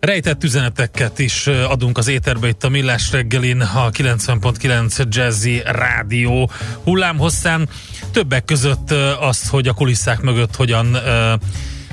Rejtett 0.00 0.44
üzeneteket 0.44 1.18
is 1.18 1.46
adunk 1.46 1.98
az 1.98 2.08
éterbe 2.08 2.48
itt 2.48 2.64
a 2.64 2.68
Millás 2.68 3.12
reggelin, 3.12 3.60
a 3.60 3.90
90.9 3.90 5.08
Jazzy 5.08 5.62
Rádió 5.64 6.50
hullámhosszán. 6.84 7.68
Többek 8.12 8.44
között 8.44 8.90
azt, 9.20 9.48
hogy 9.48 9.68
a 9.68 9.72
kulisszák 9.72 10.20
mögött 10.20 10.56
hogyan 10.56 10.96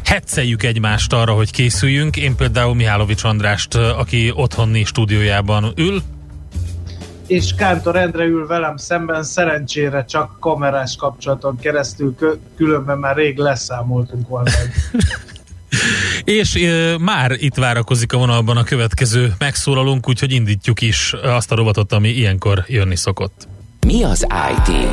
hetszeljük 0.04 0.63
egymást 0.63 1.13
arra, 1.13 1.34
hogy 1.34 1.52
készüljünk. 1.52 2.18
Én 2.18 2.36
például 2.36 2.76
Mihálovics 2.76 3.23
Andrást, 3.23 3.76
aki 3.76 4.32
otthoni 4.35 4.84
stúdiójában 4.84 5.74
ül, 5.76 6.02
és 7.27 7.54
Kántor 7.58 7.96
Endre 7.96 8.24
ül 8.24 8.48
velem 8.48 8.77
szemben, 8.77 9.24
szerencsére 9.24 10.05
csak 10.05 10.40
kamerás 10.40 10.96
kapcsolaton 10.96 11.60
keresztül, 11.60 12.16
különben 12.55 12.98
már 12.98 13.16
rég 13.16 13.38
leszámoltunk 13.38 14.27
volna. 14.27 14.52
És 16.25 16.55
e, 16.55 16.97
már 16.97 17.31
itt 17.38 17.55
várakozik 17.55 18.13
a 18.13 18.17
vonalban 18.17 18.57
a 18.57 18.63
következő 18.63 19.34
megszólalunk, 19.38 20.09
úgyhogy 20.09 20.31
indítjuk 20.31 20.81
is 20.81 21.13
azt 21.23 21.51
a 21.51 21.55
robotot, 21.55 21.91
ami 21.91 22.09
ilyenkor 22.09 22.63
jönni 22.67 22.95
szokott. 22.95 23.48
Mi 23.85 24.03
az 24.03 24.27
IT? 24.51 24.87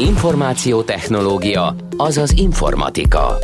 Információtechnológia, 0.00 1.76
azaz 1.96 2.32
informatika. 2.38 3.38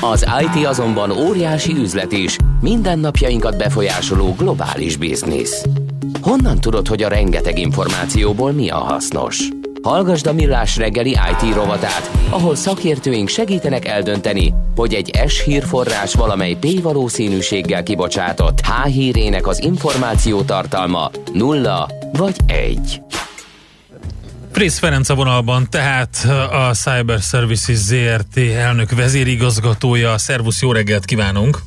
Az 0.00 0.26
IT 0.40 0.66
azonban 0.66 1.10
óriási 1.10 1.72
üzlet 1.72 2.12
is, 2.12 2.36
mindennapjainkat 2.60 3.56
befolyásoló 3.56 4.34
globális 4.38 4.96
biznisz. 4.96 5.64
Honnan 6.20 6.60
tudod, 6.60 6.88
hogy 6.88 7.02
a 7.02 7.08
rengeteg 7.08 7.58
információból 7.58 8.52
mi 8.52 8.68
a 8.68 8.78
hasznos? 8.78 9.48
Hallgasd 9.82 10.26
a 10.26 10.32
Millás 10.32 10.76
reggeli 10.76 11.10
IT 11.10 11.54
rovatát, 11.54 12.10
ahol 12.30 12.54
szakértőink 12.54 13.28
segítenek 13.28 13.86
eldönteni, 13.86 14.54
hogy 14.76 14.94
egy 14.94 15.20
S 15.26 15.44
hírforrás 15.44 16.14
valamely 16.14 16.56
P 16.60 16.82
valószínűséggel 16.82 17.82
kibocsátott 17.82 18.60
H 18.60 18.86
hírének 18.86 19.46
az 19.46 19.62
információ 19.62 20.42
tartalma 20.42 21.10
nulla 21.32 21.88
vagy 22.12 22.36
egy. 22.46 23.02
Frisz 24.52 24.78
Ferenc 24.78 25.08
a 25.08 25.14
vonalban, 25.14 25.66
tehát 25.70 26.26
a 26.50 26.74
Cyber 26.74 27.18
Services 27.18 27.76
ZRT 27.76 28.36
elnök 28.36 28.90
vezérigazgatója. 28.90 30.18
Szervusz, 30.18 30.62
jó 30.62 30.72
reggelt 30.72 31.04
kívánunk! 31.04 31.58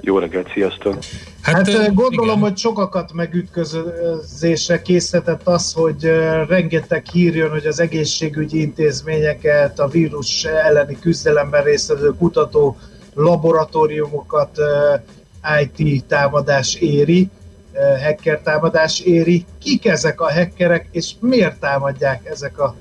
Jó 0.00 0.18
reggelt, 0.18 0.50
sziasztok! 0.52 0.98
Hát, 1.42 1.72
hát 1.72 1.94
gondolom, 1.94 2.36
igen. 2.36 2.48
hogy 2.48 2.58
sokakat 2.58 3.12
megütközésre 3.12 4.82
készített 4.82 5.46
az, 5.46 5.72
hogy 5.72 6.04
rengeteg 6.48 7.06
hír 7.06 7.34
jön, 7.34 7.50
hogy 7.50 7.66
az 7.66 7.80
egészségügyi 7.80 8.60
intézményeket, 8.60 9.78
a 9.78 9.88
vírus 9.88 10.44
elleni 10.44 10.98
küzdelemben 10.98 11.62
résztvevő 11.62 12.14
kutató 12.18 12.76
laboratóriumokat 13.14 14.58
IT 15.60 16.04
támadás 16.04 16.74
éri, 16.74 17.30
hacker 18.02 18.40
támadás 18.40 19.00
éri. 19.00 19.44
Kik 19.62 19.86
ezek 19.86 20.20
a 20.20 20.32
hackerek, 20.32 20.88
és 20.90 21.12
miért 21.20 21.60
támadják 21.60 22.26
ezek 22.26 22.58
a 22.58 22.74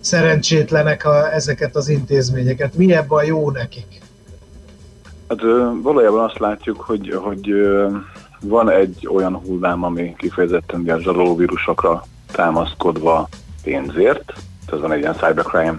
szerencsétlenek 0.00 1.04
a, 1.04 1.34
ezeket 1.34 1.76
az 1.76 1.88
intézményeket? 1.88 2.74
Mi 2.74 2.92
ebben 2.92 3.18
a 3.18 3.22
jó 3.22 3.50
nekik? 3.50 4.01
Hát 5.32 5.40
valójában 5.82 6.24
azt 6.24 6.38
látjuk, 6.38 6.80
hogy, 6.80 7.18
hogy 7.22 7.54
van 8.40 8.70
egy 8.70 9.08
olyan 9.12 9.36
hullám, 9.36 9.84
ami 9.84 10.14
kifejezetten 10.16 10.80
ilyen 10.84 11.00
zsarolóvírusokra 11.00 12.04
támaszkodva 12.32 13.28
pénzért, 13.62 14.32
ez 14.72 14.80
van 14.80 14.92
egy 14.92 14.98
ilyen 14.98 15.14
cybercrime 15.14 15.78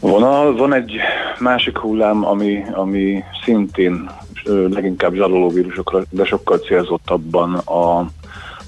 vonal. 0.00 0.56
Van 0.56 0.72
egy 0.72 0.96
másik 1.38 1.78
hullám, 1.78 2.24
ami, 2.24 2.64
ami 2.72 3.24
szintén 3.44 4.10
leginkább 4.44 5.14
zsarolóvírusokra, 5.14 6.02
de 6.10 6.24
sokkal 6.24 6.58
célzottabban 6.58 7.54
a, 7.54 7.98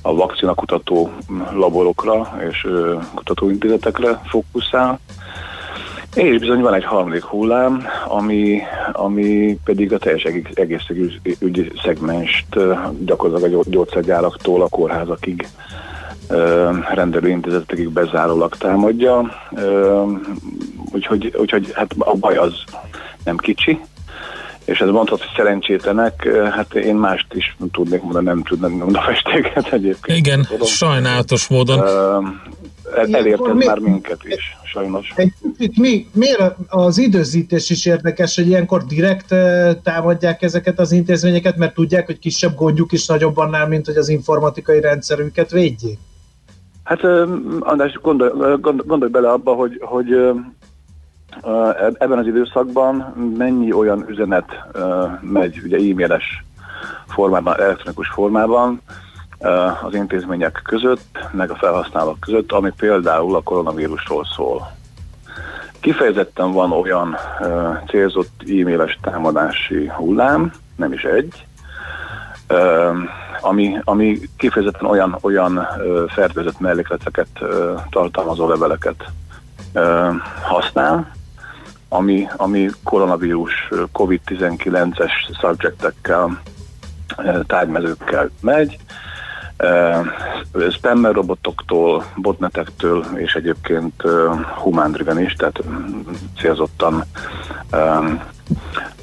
a 0.03 0.15
vakcina 0.15 0.55
kutató 0.55 1.11
laborokra 1.53 2.37
és 2.51 2.67
kutatóintézetekre 3.15 4.21
fókuszál. 4.25 5.01
És 6.15 6.39
bizony 6.39 6.61
van 6.61 6.75
egy 6.75 6.85
harmadik 6.85 7.25
hullám, 7.25 7.87
ami, 8.07 8.61
ami 8.93 9.59
pedig 9.65 9.93
a 9.93 9.99
teljes 9.99 10.23
egészségügyi 10.55 11.73
szegmest 11.85 12.47
gyakorlatilag 13.05 13.61
a 13.61 13.71
gyógyszergyáraktól 13.71 14.63
a 14.63 14.69
kórházakig 14.69 15.47
rendelőintézetekig 16.95 17.89
bezárólag 17.91 18.57
támadja. 18.57 19.33
Úgyhogy, 20.93 21.35
úgyhogy 21.39 21.73
hát 21.75 21.95
a 21.99 22.15
baj 22.15 22.37
az 22.37 22.53
nem 23.25 23.37
kicsi, 23.37 23.81
és 24.65 24.79
ez 24.79 24.89
mondhat, 24.89 25.19
hogy 25.19 25.31
szerencsétlenek, 25.37 26.29
hát 26.51 26.75
én 26.75 26.95
mást 26.95 27.27
is 27.35 27.57
tudnék 27.73 28.03
mondani, 28.03 28.27
nem 28.27 28.43
tudnám 28.43 28.85
a 28.93 29.01
festéket 29.01 29.73
egyébként. 29.73 30.19
Igen, 30.19 30.47
tudom. 30.49 30.67
sajnálatos 30.67 31.49
módon. 31.49 31.79
Elérted 32.95 33.55
már 33.55 33.79
minket 33.79 34.25
is 34.25 34.57
sajnos. 34.65 35.13
Egy 35.17 35.33
kicsit 35.43 35.79
mi, 35.79 36.07
miért 36.13 36.55
az 36.69 36.99
időzítés 36.99 37.71
is 37.71 37.87
érdekes, 37.87 38.37
hogy 38.37 38.47
ilyenkor 38.47 38.85
direkt 38.85 39.35
támadják 39.83 40.43
ezeket 40.43 40.79
az 40.79 40.93
intézményeket, 40.93 41.57
mert 41.57 41.75
tudják, 41.75 42.07
hogy 42.07 42.19
kisebb 42.19 42.55
gondjuk 42.55 42.93
is 42.93 43.07
nagyobb 43.07 43.37
annál, 43.37 43.69
mint 43.69 43.87
hogy 43.87 43.97
az 43.97 44.09
informatikai 44.09 44.81
rendszerüket 44.81 45.51
védjék? 45.51 45.99
Hát 46.85 47.05
András, 47.61 47.99
gondolj, 48.03 48.31
gondolj 48.61 49.11
bele 49.11 49.31
abba, 49.31 49.53
hogy, 49.53 49.79
hogy 49.81 50.13
ebben 51.99 52.19
az 52.19 52.27
időszakban 52.27 52.97
mennyi 53.37 53.73
olyan 53.73 54.05
üzenet 54.09 54.45
megy 55.21 55.61
ugye 55.65 55.77
e-mailes 55.77 56.45
formában, 57.07 57.61
elektronikus 57.61 58.09
formában, 58.09 58.81
az 59.83 59.95
intézmények 59.95 60.61
között, 60.65 61.19
meg 61.31 61.51
a 61.51 61.55
felhasználók 61.55 62.21
között, 62.21 62.53
ami 62.53 62.73
például 62.77 63.37
a 63.37 63.43
koronavírusról 63.43 64.25
szól. 64.37 64.73
Kifejezetten 65.81 66.53
van 66.53 66.73
olyan 66.73 67.17
uh, 67.41 67.77
célzott 67.89 68.41
e-mailes 68.41 68.99
támadási 69.03 69.87
hullám, 69.87 70.53
nem 70.77 70.93
is 70.93 71.03
egy, 71.03 71.47
uh, 72.49 72.97
ami, 73.41 73.79
ami 73.85 74.21
kifejezetten 74.37 74.89
olyan, 74.89 75.19
olyan 75.21 75.57
uh, 75.57 76.11
fertőzött 76.11 76.61
mellékleteket 76.61 77.29
uh, 77.41 77.81
tartalmazó 77.91 78.49
leveleket 78.49 79.05
használ, 80.43 81.11
ami, 81.89 82.29
ami 82.37 82.71
koronavírus 82.83 83.69
COVID-19-es 83.93 85.11
subjektekkel, 85.41 86.41
tárgymezőkkel 87.47 88.31
megy, 88.41 88.79
spammer 90.71 91.13
robotoktól, 91.13 92.05
botnetektől 92.17 93.05
és 93.15 93.35
egyébként 93.35 94.03
humán 94.57 95.19
is, 95.19 95.33
tehát 95.33 95.63
célzottan 96.41 97.05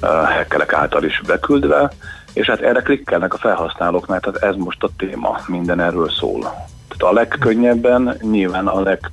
hackerek 0.02 0.74
által 0.74 1.04
is 1.04 1.22
beküldve, 1.28 1.92
és 2.34 2.48
hát 2.48 2.62
erre 2.62 2.82
klikkelnek 2.82 3.34
a 3.34 3.38
felhasználók, 3.38 4.08
mert 4.08 4.26
hát 4.26 4.36
ez 4.36 4.56
most 4.56 4.84
a 4.84 4.90
téma, 4.98 5.40
minden 5.48 5.80
erről 5.80 6.10
szól. 6.10 6.42
Tehát 6.42 7.14
a 7.14 7.14
legkönnyebben, 7.14 8.18
nyilván 8.22 8.68
a 8.68 8.82
leg 8.82 9.12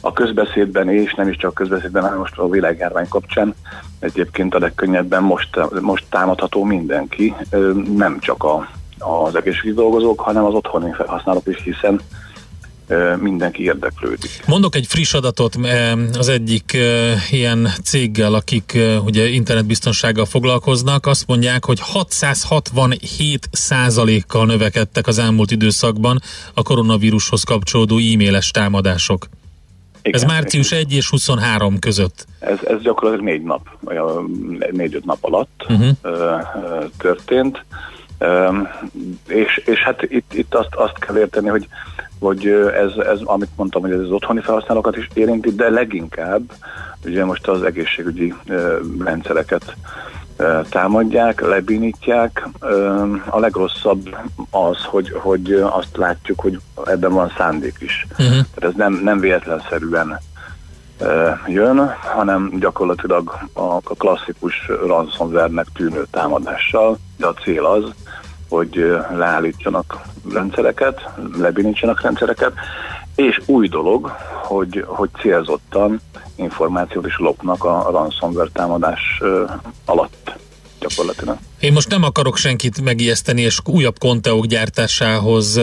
a 0.00 0.12
közbeszédben 0.12 0.88
és 0.88 1.14
nem 1.14 1.28
is 1.28 1.36
csak 1.36 1.54
közbeszédben, 1.54 2.02
hanem 2.02 2.18
most 2.18 2.38
a 2.38 2.48
világjárvány 2.48 3.08
kapcsán 3.08 3.54
egyébként 3.98 4.54
a 4.54 4.58
legkönnyebben 4.58 5.22
most, 5.22 5.80
most 5.80 6.04
támadható 6.08 6.64
mindenki, 6.64 7.34
nem 7.96 8.18
csak 8.18 8.44
a 8.44 8.68
az 8.98 9.36
egészségügyi 9.36 9.74
dolgozók, 9.74 10.20
hanem 10.20 10.44
az 10.44 10.54
otthoni 10.54 10.92
felhasználók 10.92 11.46
is, 11.46 11.62
hiszen 11.62 12.00
mindenki 13.18 13.62
érdeklődik. 13.62 14.42
Mondok 14.46 14.74
egy 14.74 14.86
friss 14.86 15.14
adatot 15.14 15.58
az 16.18 16.28
egyik 16.28 16.78
ilyen 17.30 17.68
céggel, 17.84 18.34
akik 18.34 18.78
ugye 19.04 19.28
internetbiztonsággal 19.28 20.24
foglalkoznak, 20.24 21.06
azt 21.06 21.26
mondják, 21.26 21.64
hogy 21.64 21.80
667 21.80 23.48
százalékkal 23.52 24.46
növekedtek 24.46 25.06
az 25.06 25.18
elmúlt 25.18 25.50
időszakban 25.50 26.20
a 26.54 26.62
koronavírushoz 26.62 27.42
kapcsolódó 27.42 27.96
e-mailes 27.96 28.50
támadások. 28.50 29.28
Igen, 30.02 30.20
ez 30.20 30.26
március 30.26 30.70
igen. 30.70 30.84
1 30.84 30.92
és 30.92 31.10
23 31.10 31.78
között. 31.78 32.26
Ez, 32.38 32.58
ez 32.64 32.80
gyakorlatilag 32.80 33.24
négy 33.24 33.42
nap, 33.42 33.68
négy-öt 34.70 35.04
nap 35.04 35.18
alatt 35.20 35.66
uh-huh. 35.68 35.88
történt 36.98 37.64
és, 39.28 39.56
és 39.56 39.82
hát 39.82 40.02
itt, 40.02 40.34
itt 40.34 40.54
azt, 40.54 40.74
azt 40.74 40.98
kell 40.98 41.16
érteni, 41.16 41.48
hogy, 41.48 41.68
hogy 42.18 42.46
ez, 42.74 43.06
ez, 43.06 43.20
amit 43.24 43.50
mondtam, 43.56 43.82
hogy 43.82 43.90
ez 43.90 44.00
az 44.00 44.10
otthoni 44.10 44.40
felhasználókat 44.40 44.96
is 44.96 45.08
érinti, 45.14 45.54
de 45.54 45.70
leginkább 45.70 46.52
ugye 47.04 47.24
most 47.24 47.48
az 47.48 47.62
egészségügyi 47.62 48.34
rendszereket 48.98 49.76
támadják, 50.68 51.40
lebénítják. 51.40 52.48
A 53.24 53.38
legrosszabb 53.38 54.16
az, 54.50 54.84
hogy, 54.84 55.10
hogy 55.14 55.52
azt 55.52 55.96
látjuk, 55.96 56.40
hogy 56.40 56.60
ebben 56.84 57.12
van 57.12 57.32
szándék 57.36 57.76
is. 57.78 58.06
Uh-huh. 58.10 58.28
Tehát 58.28 58.64
ez 58.70 58.72
nem, 58.76 59.00
nem 59.02 59.20
véletlenszerűen 59.20 60.20
jön, 61.46 61.94
hanem 62.14 62.58
gyakorlatilag 62.58 63.38
a 63.52 63.80
klasszikus 63.80 64.66
ransomware-nek 64.86 65.66
tűnő 65.74 66.06
támadással, 66.10 66.98
de 67.16 67.26
a 67.26 67.34
cél 67.34 67.64
az, 67.64 67.84
hogy 68.48 68.96
leállítsanak 69.14 69.98
rendszereket, 70.32 71.08
lebénítsanak 71.38 72.00
rendszereket, 72.00 72.52
és 73.14 73.40
új 73.46 73.68
dolog, 73.68 74.16
hogy, 74.42 74.84
hogy 74.86 75.10
célzottan 75.20 76.00
információt 76.34 77.06
is 77.06 77.18
lopnak 77.18 77.64
a 77.64 77.88
ransomware 77.90 78.50
támadás 78.52 79.22
alatt 79.84 80.25
gyakorlatilag. 80.88 81.38
Én 81.60 81.72
most 81.72 81.88
nem 81.88 82.02
akarok 82.02 82.36
senkit 82.36 82.80
megijeszteni, 82.80 83.40
és 83.40 83.58
újabb 83.64 83.98
konteók 83.98 84.46
gyártásához 84.46 85.60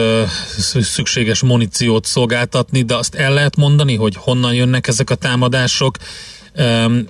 szükséges 0.80 1.42
muníciót 1.42 2.04
szolgáltatni, 2.04 2.82
de 2.82 2.96
azt 2.96 3.14
el 3.14 3.32
lehet 3.32 3.56
mondani, 3.56 3.96
hogy 3.96 4.16
honnan 4.16 4.54
jönnek 4.54 4.86
ezek 4.86 5.10
a 5.10 5.14
támadások, 5.14 5.96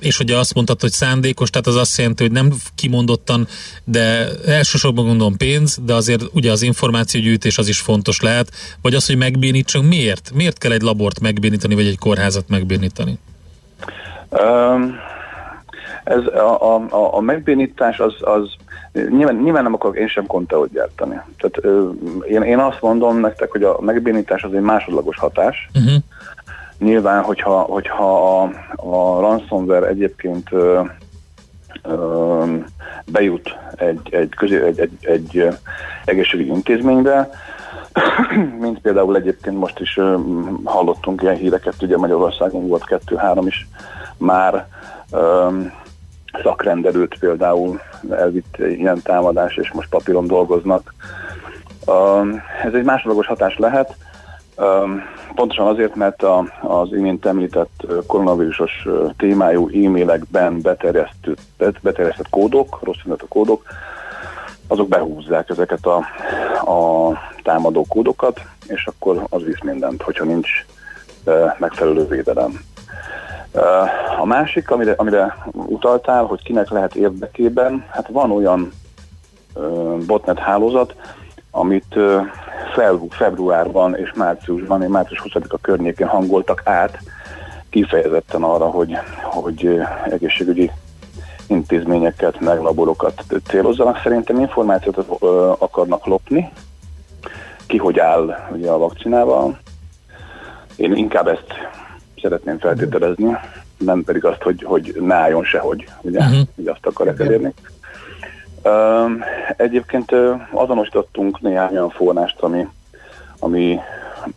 és 0.00 0.18
ugye 0.18 0.36
azt 0.36 0.54
mondtad, 0.54 0.80
hogy 0.80 0.90
szándékos, 0.92 1.50
tehát 1.50 1.66
az 1.66 1.76
azt 1.76 1.98
jelenti, 1.98 2.22
hogy 2.22 2.32
nem 2.32 2.52
kimondottan, 2.74 3.48
de 3.84 4.28
elsősorban 4.46 5.06
gondolom 5.06 5.36
pénz, 5.36 5.78
de 5.82 5.94
azért 5.94 6.22
ugye 6.32 6.50
az 6.50 6.62
információgyűjtés 6.62 7.58
az 7.58 7.68
is 7.68 7.80
fontos 7.80 8.20
lehet, 8.20 8.50
vagy 8.82 8.94
az, 8.94 9.06
hogy 9.06 9.16
megbénítsunk, 9.16 9.88
miért? 9.88 10.30
Miért 10.34 10.58
kell 10.58 10.72
egy 10.72 10.82
labort 10.82 11.20
megbénítani, 11.20 11.74
vagy 11.74 11.86
egy 11.86 11.98
kórházat 11.98 12.48
megbénítani? 12.48 13.18
Um, 14.28 14.94
ez 16.04 16.26
a, 16.26 16.74
a, 16.74 17.16
a 17.16 17.20
megbénítás 17.20 17.98
az, 18.00 18.14
az 18.20 18.50
nyilván, 18.92 19.36
nyilván 19.36 19.62
nem 19.62 19.74
akarok 19.74 19.96
én 19.96 20.08
sem 20.08 20.26
konteót 20.26 20.72
gyártani. 20.72 21.20
Tehát 21.38 21.58
ö, 21.60 21.90
én, 22.28 22.42
én 22.42 22.58
azt 22.58 22.80
mondom 22.80 23.20
nektek, 23.20 23.50
hogy 23.50 23.62
a 23.62 23.76
megbénítás 23.80 24.42
az 24.42 24.54
egy 24.54 24.60
másodlagos 24.60 25.18
hatás. 25.18 25.68
Uh-huh. 25.74 25.94
Nyilván, 26.78 27.22
hogyha, 27.22 27.60
hogyha 27.60 28.38
a, 28.40 28.42
a 28.76 29.20
ransomware 29.20 29.86
egyébként 29.86 30.52
ö, 30.52 30.80
ö, 31.82 32.44
bejut 33.12 33.56
egy, 33.76 34.08
egy, 34.10 34.34
közé, 34.34 34.64
egy, 34.64 34.80
egy, 34.80 34.98
egy 35.00 35.48
egészségügyi 36.04 36.50
intézménybe, 36.50 37.30
mint 38.60 38.78
például 38.78 39.16
egyébként 39.16 39.58
most 39.58 39.80
is 39.80 39.96
ö, 39.96 40.16
hallottunk 40.64 41.22
ilyen 41.22 41.36
híreket, 41.36 41.82
ugye 41.82 41.96
Magyarországon 41.96 42.68
volt 42.68 42.84
kettő-három 42.84 43.46
is 43.46 43.68
már, 44.16 44.66
ö, 45.10 45.48
szakrendelőt 46.42 47.18
például 47.18 47.80
elvitt 48.10 48.56
ilyen 48.58 49.02
támadás, 49.02 49.56
és 49.56 49.72
most 49.72 49.88
papíron 49.88 50.26
dolgoznak. 50.26 50.94
Ez 52.64 52.74
egy 52.74 52.84
másodlagos 52.84 53.26
hatás 53.26 53.58
lehet, 53.58 53.96
pontosan 55.34 55.66
azért, 55.66 55.94
mert 55.94 56.22
a, 56.22 56.44
az 56.60 56.92
imént 56.92 57.26
említett 57.26 57.86
koronavírusos 58.06 58.86
témájú 59.16 59.68
e-mailekben 59.68 60.60
beterjesztett, 60.60 61.80
beterjesztett 61.82 62.28
kódok, 62.30 62.80
rossz 62.82 62.98
a 63.06 63.24
kódok, 63.28 63.62
azok 64.66 64.88
behúzzák 64.88 65.48
ezeket 65.50 65.86
a, 65.86 65.96
a 66.70 67.12
támadó 67.42 67.84
kódokat, 67.88 68.40
és 68.66 68.86
akkor 68.86 69.26
az 69.28 69.42
visz 69.42 69.60
mindent, 69.62 70.02
hogyha 70.02 70.24
nincs 70.24 70.48
megfelelő 71.58 72.06
védelem. 72.06 72.60
A 74.20 74.24
másik, 74.24 74.70
amire, 74.70 74.92
amire 74.96 75.36
utaltál, 75.52 76.24
hogy 76.24 76.42
kinek 76.42 76.70
lehet 76.70 76.94
érdekében, 76.94 77.84
hát 77.90 78.08
van 78.08 78.30
olyan 78.30 78.72
botnet 80.06 80.38
hálózat, 80.38 80.94
amit 81.50 81.96
februárban 83.10 83.96
és 83.96 84.12
márciusban, 84.14 84.82
én 84.82 84.88
március 84.88 85.22
20-a 85.24 85.58
környékén 85.60 86.06
hangoltak 86.06 86.62
át 86.64 86.98
kifejezetten 87.70 88.42
arra, 88.42 88.66
hogy, 88.66 88.98
hogy 89.22 89.80
egészségügyi 90.04 90.70
intézményeket, 91.46 92.40
meg 92.40 92.60
laborokat 92.60 93.24
célozzanak. 93.46 94.00
Szerintem 94.02 94.40
információt 94.40 94.96
akarnak 95.58 96.06
lopni, 96.06 96.52
ki 97.66 97.76
hogy 97.76 97.98
áll 97.98 98.48
ugye 98.52 98.70
a 98.70 98.78
vakcinával. 98.78 99.58
Én 100.76 100.94
inkább 100.96 101.28
ezt 101.28 101.52
szeretném 102.24 102.58
feltételezni, 102.58 103.36
nem 103.78 104.04
pedig 104.04 104.24
azt, 104.24 104.42
hogy, 104.42 104.62
hogy 104.62 104.96
ne 105.00 105.14
álljon 105.14 105.44
sehogy, 105.44 105.88
ugye, 106.00 106.18
uh-huh. 106.18 106.40
ugye 106.54 106.70
azt 106.70 106.86
akarják 106.86 107.20
elérni. 107.20 107.54
Uh, 108.62 109.10
egyébként 109.56 110.12
uh, 110.12 110.40
azonosítottunk 110.50 111.40
néhány 111.40 111.72
olyan 111.72 111.90
forrást, 111.90 112.40
ami, 112.40 112.68
ami 113.38 113.78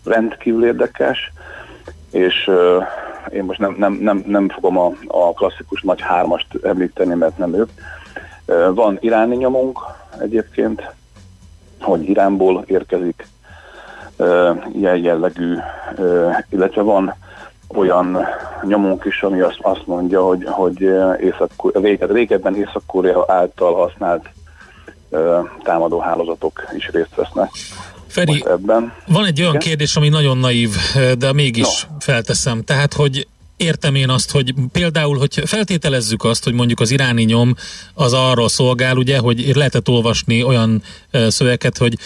rendkívül 0.06 0.66
érdekes, 0.66 1.31
és 2.12 2.48
uh, 2.48 2.84
én 3.34 3.44
most 3.44 3.60
nem, 3.60 3.75
nem, 3.78 3.94
nem, 3.94 4.24
nem 4.28 4.50
fogom 4.50 4.78
a, 4.78 4.92
a 5.07 5.34
klasszikus 5.34 5.81
nagy 5.81 6.01
hármast 6.01 6.48
említeni, 6.63 7.13
mert 7.13 7.38
nem 7.38 7.54
ők. 7.56 7.69
Van 8.74 8.98
iráni 9.00 9.36
nyomunk 9.36 9.80
egyébként, 10.19 10.92
hogy 11.80 12.10
Iránból 12.10 12.63
érkezik 12.68 13.28
ilyen 14.74 14.98
jellegű, 14.98 15.56
illetve 16.50 16.81
van 16.81 17.16
olyan 17.67 18.17
nyomunk 18.67 19.05
is, 19.05 19.21
ami 19.21 19.39
azt, 19.39 19.59
azt 19.61 19.85
mondja, 19.85 20.21
hogy, 20.21 20.43
hogy 20.45 20.81
észak, 21.21 21.51
régen, 21.73 22.07
régebben 22.07 22.55
Észak-Korea 22.55 23.25
által 23.27 23.73
használt 23.73 24.29
támadó 25.63 25.99
hálózatok 25.99 26.67
is 26.77 26.89
részt 26.89 27.15
vesznek. 27.15 27.49
Feri, 28.07 28.43
ebben. 28.47 28.93
van 29.07 29.25
egy 29.25 29.39
olyan 29.39 29.55
Igen? 29.55 29.67
kérdés, 29.67 29.95
ami 29.95 30.09
nagyon 30.09 30.37
naív, 30.37 30.69
de 31.17 31.33
mégis 31.33 31.85
no. 31.89 31.97
felteszem. 31.99 32.63
Tehát, 32.63 32.93
hogy 32.93 33.27
értem 33.57 33.95
én 33.95 34.09
azt, 34.09 34.31
hogy 34.31 34.54
például, 34.71 35.18
hogy 35.18 35.42
feltételezzük 35.45 36.24
azt, 36.24 36.44
hogy 36.44 36.54
mondjuk 36.54 36.80
az 36.80 36.92
iráni 36.92 37.24
nyom 37.24 37.56
az 37.94 38.13
arról 38.13 38.50
szolgál, 38.50 38.98
ugye, 38.98 39.18
hogy 39.18 39.56
lehetett 39.56 39.89
olvasni 39.89 40.44
olyan 40.44 40.83
szöveket, 41.27 41.77
hogy, 41.77 41.98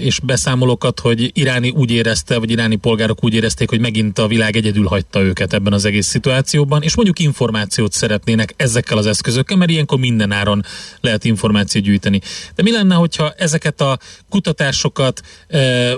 és 0.00 0.20
beszámolókat, 0.20 1.00
hogy 1.00 1.30
iráni 1.34 1.70
úgy 1.70 1.90
érezte, 1.90 2.38
vagy 2.38 2.50
iráni 2.50 2.76
polgárok 2.76 3.24
úgy 3.24 3.34
érezték, 3.34 3.68
hogy 3.68 3.80
megint 3.80 4.18
a 4.18 4.26
világ 4.26 4.56
egyedül 4.56 4.86
hagyta 4.86 5.20
őket 5.20 5.52
ebben 5.52 5.72
az 5.72 5.84
egész 5.84 6.06
szituációban, 6.06 6.82
és 6.82 6.94
mondjuk 6.94 7.18
információt 7.18 7.92
szeretnének 7.92 8.54
ezekkel 8.56 8.98
az 8.98 9.06
eszközökkel, 9.06 9.56
mert 9.56 9.70
ilyenkor 9.70 9.98
minden 9.98 10.32
áron 10.32 10.64
lehet 11.00 11.24
információt 11.24 11.84
gyűjteni. 11.84 12.20
De 12.54 12.62
mi 12.62 12.70
lenne, 12.70 12.94
hogyha 12.94 13.32
ezeket 13.36 13.80
a 13.80 13.98
kutatásokat 14.28 15.20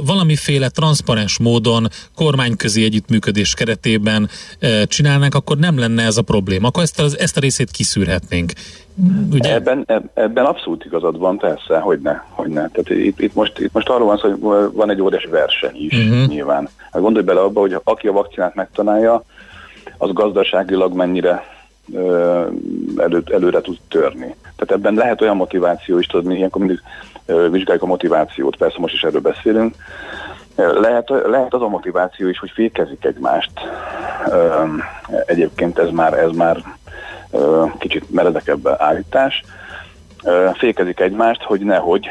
valamiféle 0.05 0.69
transzparens 0.69 1.39
módon 1.39 1.89
kormányközi 2.15 2.85
együttműködés 2.85 3.55
keretében 3.55 4.31
csinálnánk, 4.87 5.35
akkor 5.35 5.57
nem 5.57 5.79
lenne 5.79 6.03
ez 6.03 6.17
a 6.17 6.23
probléma. 6.23 6.69
Akkor 6.69 6.83
ezt 6.83 7.01
a, 7.01 7.05
ezt 7.19 7.37
a 7.37 7.41
részét 7.41 7.71
kiszűrhetnénk. 7.71 8.53
Ugye? 9.33 9.55
Ebben, 9.55 9.87
ebben 10.15 10.45
abszolút 10.45 10.85
igazad 10.85 11.19
van, 11.19 11.39
persze, 11.39 11.79
hogy 11.79 12.01
ne. 12.01 12.21
Hogy 12.29 12.49
ne. 12.49 12.69
Tehát 12.69 12.91
itt, 12.91 13.21
itt, 13.21 13.35
most, 13.35 13.59
itt 13.59 13.73
most 13.73 13.89
arról 13.89 14.07
van 14.07 14.17
szó, 14.17 14.31
hogy 14.31 14.73
van 14.73 14.91
egy 14.91 15.01
óriási 15.01 15.29
verseny 15.29 15.77
is 15.77 15.99
uh-huh. 15.99 16.27
nyilván. 16.27 16.69
Hát 16.93 17.03
gondolj 17.03 17.25
bele 17.25 17.41
abba, 17.41 17.61
hogy 17.61 17.81
aki 17.85 18.09
a 18.09 18.13
vakcinát 18.13 18.55
megtalálja, 18.55 19.25
az 19.99 20.13
gazdaságilag 20.13 20.95
mennyire 20.95 21.45
ö, 21.93 22.47
elő, 22.97 23.23
előre 23.33 23.61
tud 23.61 23.79
törni. 23.89 24.35
Tehát 24.43 24.73
ebben 24.73 24.95
lehet 24.95 25.21
olyan 25.21 25.37
motiváció 25.37 25.99
is, 25.99 26.07
tudod, 26.07 26.27
mi 26.27 26.35
ilyenkor 26.35 26.61
mindig 26.61 26.83
ö, 27.27 27.49
vizsgáljuk 27.51 27.85
a 27.85 27.87
motivációt, 27.87 28.57
persze 28.57 28.77
most 28.79 28.95
is 28.95 29.03
erről 29.03 29.21
beszélünk, 29.21 29.75
lehet, 30.57 31.09
lehet 31.27 31.55
az 31.55 31.63
a 31.63 31.69
motiváció 31.69 32.29
is, 32.29 32.39
hogy 32.39 32.51
fékezik 32.51 33.05
egymást. 33.05 33.51
Egyébként 35.27 35.79
ez 35.79 35.91
már, 35.91 36.13
ez 36.13 36.31
már 36.31 36.65
kicsit 37.79 38.11
meredekebb 38.11 38.69
állítás. 38.69 39.45
Fékezik 40.53 41.01
egymást, 41.01 41.43
hogy 41.43 41.61
nehogy 41.61 42.07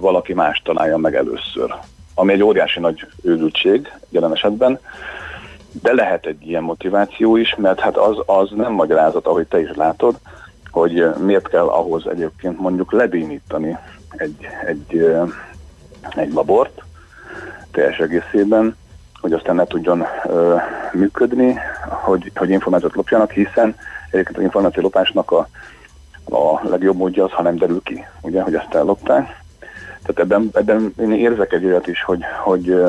valaki 0.00 0.34
más 0.34 0.62
találja 0.64 0.96
meg 0.96 1.14
először. 1.14 1.74
Ami 2.14 2.32
egy 2.32 2.42
óriási 2.42 2.80
nagy 2.80 3.06
őrültség 3.22 3.92
jelen 4.08 4.32
esetben, 4.32 4.78
de 5.82 5.92
lehet 5.94 6.26
egy 6.26 6.48
ilyen 6.48 6.62
motiváció 6.62 7.36
is, 7.36 7.54
mert 7.58 7.80
hát 7.80 7.96
az, 7.96 8.16
az 8.26 8.50
nem 8.50 8.72
magyarázat, 8.72 9.26
ahogy 9.26 9.46
te 9.46 9.60
is 9.60 9.70
látod, 9.74 10.16
hogy 10.70 11.14
miért 11.18 11.48
kell 11.48 11.66
ahhoz 11.66 12.06
egyébként 12.06 12.58
mondjuk 12.58 12.92
lebénítani 12.92 13.76
egy, 14.10 14.46
egy, 14.66 15.16
egy 16.14 16.32
labort, 16.32 16.82
teljes 17.70 17.98
egészében, 17.98 18.76
hogy 19.20 19.32
aztán 19.32 19.54
ne 19.54 19.64
tudjon 19.64 20.06
ö, 20.24 20.56
működni, 20.92 21.58
hogy, 21.88 22.32
hogy 22.34 22.50
információt 22.50 22.94
lopjanak, 22.94 23.30
hiszen 23.30 23.76
egyébként 24.10 24.36
az 24.36 24.42
információ 24.42 24.82
lopásnak 24.82 25.30
a, 25.30 25.48
a 26.24 26.68
legjobb 26.68 26.96
módja 26.96 27.24
az, 27.24 27.30
ha 27.30 27.42
nem 27.42 27.56
derül 27.56 27.80
ki, 27.82 28.04
ugye, 28.20 28.42
hogy 28.42 28.54
ezt 28.54 28.74
ellopták. 28.74 29.44
Tehát 30.02 30.18
ebben, 30.18 30.50
ebben 30.52 30.94
én 30.98 31.12
érzek 31.12 31.52
egy 31.52 31.64
olyat 31.64 31.86
is, 31.86 32.02
hogy, 32.02 32.20
hogy 32.44 32.82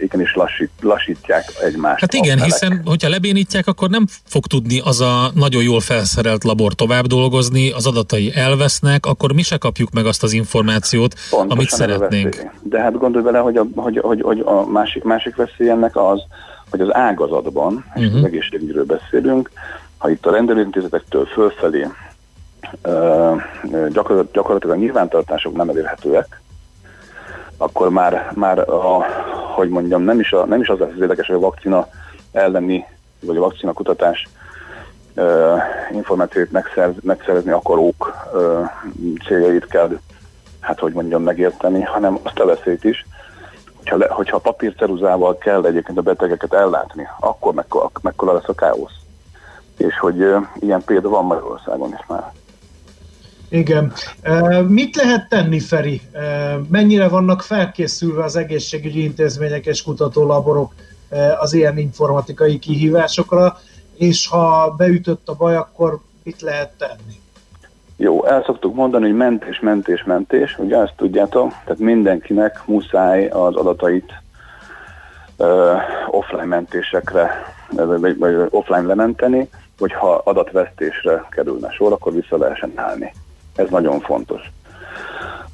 igenis 0.00 0.34
lassít, 0.34 0.70
lassítják 0.80 1.44
egymást. 1.60 2.00
Hát 2.00 2.14
igen, 2.14 2.42
hiszen 2.42 2.82
hogyha 2.84 3.08
lebénítják, 3.08 3.66
akkor 3.66 3.88
nem 3.90 4.06
fog 4.24 4.46
tudni 4.46 4.80
az 4.84 5.00
a 5.00 5.30
nagyon 5.34 5.62
jól 5.62 5.80
felszerelt 5.80 6.44
labor 6.44 6.72
tovább 6.72 7.06
dolgozni, 7.06 7.70
az 7.70 7.86
adatai 7.86 8.32
elvesznek, 8.34 9.06
akkor 9.06 9.32
mi 9.32 9.42
se 9.42 9.56
kapjuk 9.56 9.90
meg 9.90 10.06
azt 10.06 10.22
az 10.22 10.32
információt, 10.32 11.14
Pontosan 11.30 11.56
amit 11.56 11.68
szeretnénk. 11.68 12.50
De 12.62 12.80
hát 12.80 12.98
gondolj 12.98 13.24
bele, 13.24 13.38
hogy 13.38 13.56
a, 13.56 13.66
hogy, 13.74 13.98
hogy, 13.98 14.20
hogy 14.20 14.42
a 14.44 14.66
másik, 14.66 15.02
másik 15.02 15.36
veszély 15.36 15.68
ennek 15.68 15.96
az, 15.96 16.20
hogy 16.70 16.80
az 16.80 16.94
ágazatban, 16.94 17.84
és 17.94 18.04
uh-huh. 18.04 18.18
az 18.18 18.24
egészségügyről 18.24 18.84
beszélünk, 18.84 19.50
ha 19.98 20.10
itt 20.10 20.26
a 20.26 20.30
rendelőintézetektől 20.30 21.26
fölfelé 21.26 21.86
gyakorlatilag, 23.92 24.28
gyakorlatilag 24.32 24.78
nyilvántartások 24.78 25.56
nem 25.56 25.68
elérhetőek, 25.68 26.40
akkor 27.58 27.88
már, 27.88 28.32
már 28.34 28.58
a, 28.58 29.04
hogy 29.54 29.68
mondjam, 29.68 30.02
nem 30.02 30.20
is, 30.20 30.32
a, 30.32 30.44
nem 30.44 30.60
is 30.60 30.68
az 30.68 30.80
az 30.80 31.00
érdekes, 31.00 31.26
hogy 31.26 31.36
a 31.36 31.40
vakcina 31.40 31.88
elleni, 32.32 32.86
vagy 33.20 33.36
a 33.36 33.40
vakcina 33.40 33.72
kutatás 33.72 34.28
uh, 35.14 35.60
információit 35.92 36.52
megszerz, 36.52 36.94
megszerezni 37.02 37.50
akarók 37.50 38.28
uh, 38.32 38.68
céljait 39.26 39.66
kell, 39.66 39.98
hát 40.60 40.78
hogy 40.78 40.92
mondjam, 40.92 41.22
megérteni, 41.22 41.82
hanem 41.82 42.18
azt 42.22 42.38
a 42.38 42.46
veszélyt 42.46 42.84
is, 42.84 43.06
hogyha, 43.76 43.96
le, 43.96 44.06
hogyha 44.08 44.38
papírceruzával 44.38 45.38
kell 45.38 45.64
egyébként 45.64 45.98
a 45.98 46.02
betegeket 46.02 46.52
ellátni, 46.52 47.08
akkor 47.20 47.54
mekkora, 47.54 47.90
mekkora 48.02 48.32
lesz 48.32 48.48
a 48.48 48.54
káosz. 48.54 48.96
És 49.76 49.98
hogy 49.98 50.22
uh, 50.22 50.46
ilyen 50.54 50.84
példa 50.84 51.08
van 51.08 51.24
Magyarországon 51.24 51.92
is 51.92 52.06
már. 52.06 52.32
Igen. 53.48 53.92
Mit 54.68 54.96
lehet 54.96 55.28
tenni, 55.28 55.60
Feri? 55.60 56.00
Mennyire 56.68 57.08
vannak 57.08 57.42
felkészülve 57.42 58.24
az 58.24 58.36
egészségügyi 58.36 59.02
intézmények 59.02 59.66
és 59.66 59.82
kutatólaborok 59.82 60.74
az 61.38 61.52
ilyen 61.52 61.78
informatikai 61.78 62.58
kihívásokra, 62.58 63.58
és 63.96 64.28
ha 64.28 64.74
beütött 64.76 65.28
a 65.28 65.34
baj, 65.34 65.56
akkor 65.56 65.98
mit 66.22 66.40
lehet 66.40 66.70
tenni? 66.78 67.20
Jó, 67.96 68.24
el 68.24 68.42
szoktuk 68.46 68.74
mondani, 68.74 69.04
hogy 69.04 69.16
mentés, 69.16 69.60
mentés, 69.60 70.04
mentés, 70.04 70.58
ugye 70.58 70.76
ezt 70.76 70.94
tudjátok, 70.96 71.50
tehát 71.50 71.78
mindenkinek 71.78 72.62
muszáj 72.66 73.26
az 73.28 73.54
adatait 73.54 74.12
offline 76.06 76.44
mentésekre, 76.44 77.30
vagy, 77.68 78.18
vagy 78.18 78.34
offline 78.50 78.86
lementeni, 78.86 79.48
hogyha 79.78 80.20
adatvesztésre 80.24 81.26
kerülne 81.30 81.70
sor, 81.70 81.92
akkor 81.92 82.12
vissza 82.12 82.36
lehessen 82.36 82.72
állni. 82.74 83.12
Ez 83.58 83.68
nagyon 83.70 84.00
fontos. 84.00 84.50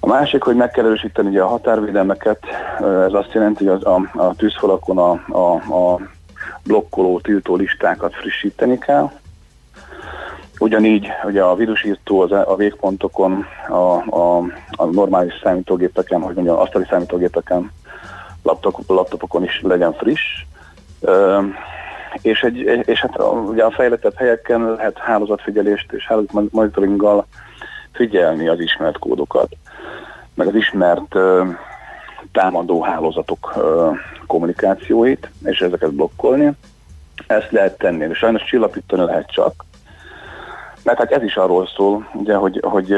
A 0.00 0.06
másik, 0.06 0.42
hogy 0.42 0.56
meg 0.56 0.70
kell 0.70 0.84
erősíteni 0.84 1.28
ugye 1.28 1.42
a 1.42 1.46
határvédelmeket, 1.46 2.38
ez 2.80 3.12
azt 3.12 3.32
jelenti, 3.32 3.66
hogy 3.66 3.84
a, 3.84 3.94
a 4.12 4.34
tűzfalakon 4.34 4.98
a, 4.98 5.10
a, 5.28 5.74
a 5.74 6.00
blokkoló, 6.64 7.20
tiltó 7.20 7.56
listákat 7.56 8.14
frissíteni 8.14 8.78
kell. 8.78 9.10
Ugyanígy 10.58 11.08
ugye 11.24 11.42
a 11.42 11.54
vírusírtó 11.54 12.20
az, 12.20 12.32
a 12.32 12.54
végpontokon, 12.56 13.46
a, 13.68 14.16
a, 14.16 14.36
a 14.70 14.84
normális 14.84 15.40
számítógépeken, 15.42 16.20
hogy 16.20 16.34
mondjam, 16.34 16.58
asztali 16.58 16.84
számítógépeken, 16.90 17.72
laptop, 18.42 18.82
laptopokon 18.86 19.44
is 19.44 19.60
legyen 19.62 19.92
friss. 19.92 20.44
és, 22.20 22.42
egy, 22.42 22.58
és 22.86 23.00
hát 23.00 23.22
ugye 23.48 23.64
a 23.64 23.70
fejlettebb 23.70 24.14
helyeken 24.16 24.74
lehet 24.74 24.98
hálózatfigyelést 24.98 25.92
és 25.92 26.06
hálózatmonitoringgal 26.06 27.26
figyelni 27.94 28.48
az 28.48 28.60
ismert 28.60 28.98
kódokat, 28.98 29.48
meg 30.34 30.46
az 30.46 30.54
ismert 30.54 31.16
támadó 32.32 32.82
hálózatok 32.82 33.56
uh, 33.56 33.96
kommunikációit, 34.26 35.30
és 35.44 35.60
ezeket 35.60 35.92
blokkolni. 35.92 36.52
Ezt 37.26 37.50
lehet 37.50 37.78
tenni, 37.78 38.06
de 38.06 38.14
sajnos 38.14 38.44
csillapítani 38.44 39.04
lehet 39.04 39.30
csak, 39.30 39.64
mert 40.84 40.98
hát 40.98 41.12
ez 41.12 41.22
is 41.22 41.36
arról 41.36 41.66
szól, 41.76 42.08
ugye, 42.12 42.34
hogy, 42.34 42.60
hogy, 42.62 42.96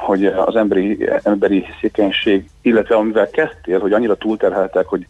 hogy 0.00 0.26
az 0.26 0.56
emberi, 0.56 1.08
emberi 1.22 1.66
székenység, 1.80 2.50
illetve 2.62 2.94
amivel 2.94 3.30
kezdtél, 3.30 3.80
hogy 3.80 3.92
annyira 3.92 4.16
túlterheltek, 4.16 4.86
hogy 4.86 5.06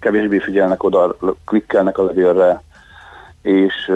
kevésbé 0.00 0.38
figyelnek 0.38 0.82
oda, 0.82 1.16
klikkelnek 1.44 1.98
a 1.98 2.04
levélre, 2.04 2.62
és 3.42 3.92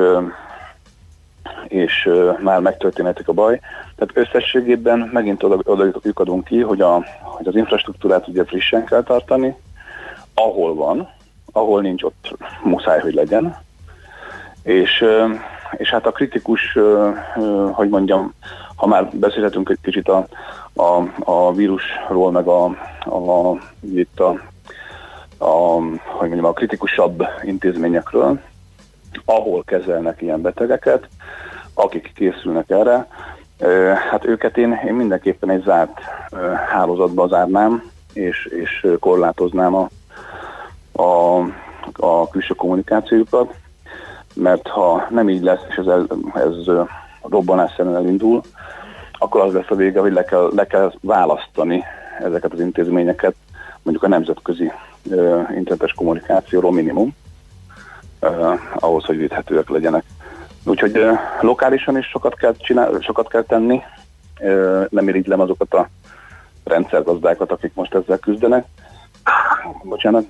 és 1.68 2.10
már 2.40 2.60
megtörténhetik 2.60 3.28
a 3.28 3.32
baj. 3.32 3.60
Tehát 3.96 4.28
összességében 4.28 5.10
megint 5.12 5.42
oda, 5.42 5.58
oda 5.64 6.00
adunk 6.14 6.44
ki, 6.44 6.60
hogy, 6.60 6.80
a, 6.80 7.04
hogy 7.20 7.48
az 7.48 7.56
infrastruktúrát 7.56 8.28
ugye 8.28 8.44
frissen 8.44 8.84
kell 8.84 9.02
tartani, 9.02 9.56
ahol 10.34 10.74
van, 10.74 11.08
ahol 11.52 11.80
nincs, 11.80 12.02
ott 12.02 12.36
muszáj, 12.62 13.00
hogy 13.00 13.14
legyen. 13.14 13.56
És, 14.62 15.04
és 15.76 15.90
hát 15.90 16.06
a 16.06 16.12
kritikus, 16.12 16.78
hogy 17.72 17.88
mondjam, 17.88 18.34
ha 18.76 18.86
már 18.86 19.08
beszélhetünk 19.12 19.68
egy 19.68 19.78
kicsit 19.82 20.08
a, 20.08 20.26
a, 20.74 21.02
a 21.18 21.52
vírusról, 21.54 22.30
meg 22.30 22.46
a, 22.46 22.64
a, 23.04 23.58
itt 23.80 24.20
a, 24.20 24.28
a, 25.44 25.80
hogy 26.04 26.28
mondjam, 26.28 26.44
a 26.44 26.52
kritikusabb 26.52 27.26
intézményekről, 27.42 28.40
ahol 29.24 29.64
kezelnek 29.64 30.22
ilyen 30.22 30.40
betegeket, 30.40 31.08
akik 31.74 32.12
készülnek 32.14 32.70
erre, 32.70 33.06
hát 34.10 34.24
őket 34.24 34.56
én, 34.56 34.80
én 34.86 34.94
mindenképpen 34.94 35.50
egy 35.50 35.62
zárt 35.62 36.00
hálózatba 36.70 37.28
zárnám, 37.28 37.90
és, 38.12 38.44
és 38.44 38.86
korlátoznám 39.00 39.74
a, 39.74 39.88
a, 41.02 41.38
a 41.92 42.28
külső 42.28 42.54
kommunikációjukat, 42.54 43.54
mert 44.34 44.68
ha 44.68 45.06
nem 45.10 45.28
így 45.28 45.42
lesz, 45.42 45.64
és 45.68 45.76
ez, 45.76 45.86
ez 46.34 46.74
robbanásszerűen 47.22 47.96
elindul, 47.96 48.40
akkor 49.12 49.40
az 49.40 49.52
lesz 49.52 49.70
a 49.70 49.74
vége, 49.74 50.00
hogy 50.00 50.12
le 50.12 50.24
kell, 50.24 50.50
le 50.54 50.66
kell 50.66 50.92
választani 51.00 51.84
ezeket 52.20 52.52
az 52.52 52.60
intézményeket, 52.60 53.34
mondjuk 53.82 54.04
a 54.04 54.08
nemzetközi 54.08 54.64
uh, 54.64 55.48
internetes 55.56 55.92
kommunikációról 55.92 56.72
minimum, 56.72 57.14
uh, 58.20 58.60
ahhoz, 58.75 59.04
hogy 59.04 59.16
védhetőek 59.16 59.68
legyenek. 59.68 60.04
Úgyhogy 60.64 60.98
uh, 60.98 61.18
lokálisan 61.40 61.98
is 61.98 62.06
sokat 62.06 62.34
kell, 62.34 62.54
csinál, 62.56 62.98
sokat 63.00 63.28
kell 63.28 63.42
tenni, 63.42 63.82
uh, 64.40 64.87
nem 64.90 65.08
irigylem 65.08 65.40
azokat 65.40 65.75
a 65.75 65.88
rendszergazdákat, 66.64 67.52
akik 67.52 67.75
most 67.75 67.94
ezzel 67.94 68.18
küzdenek, 68.18 68.64
bocsánat, 69.82 70.25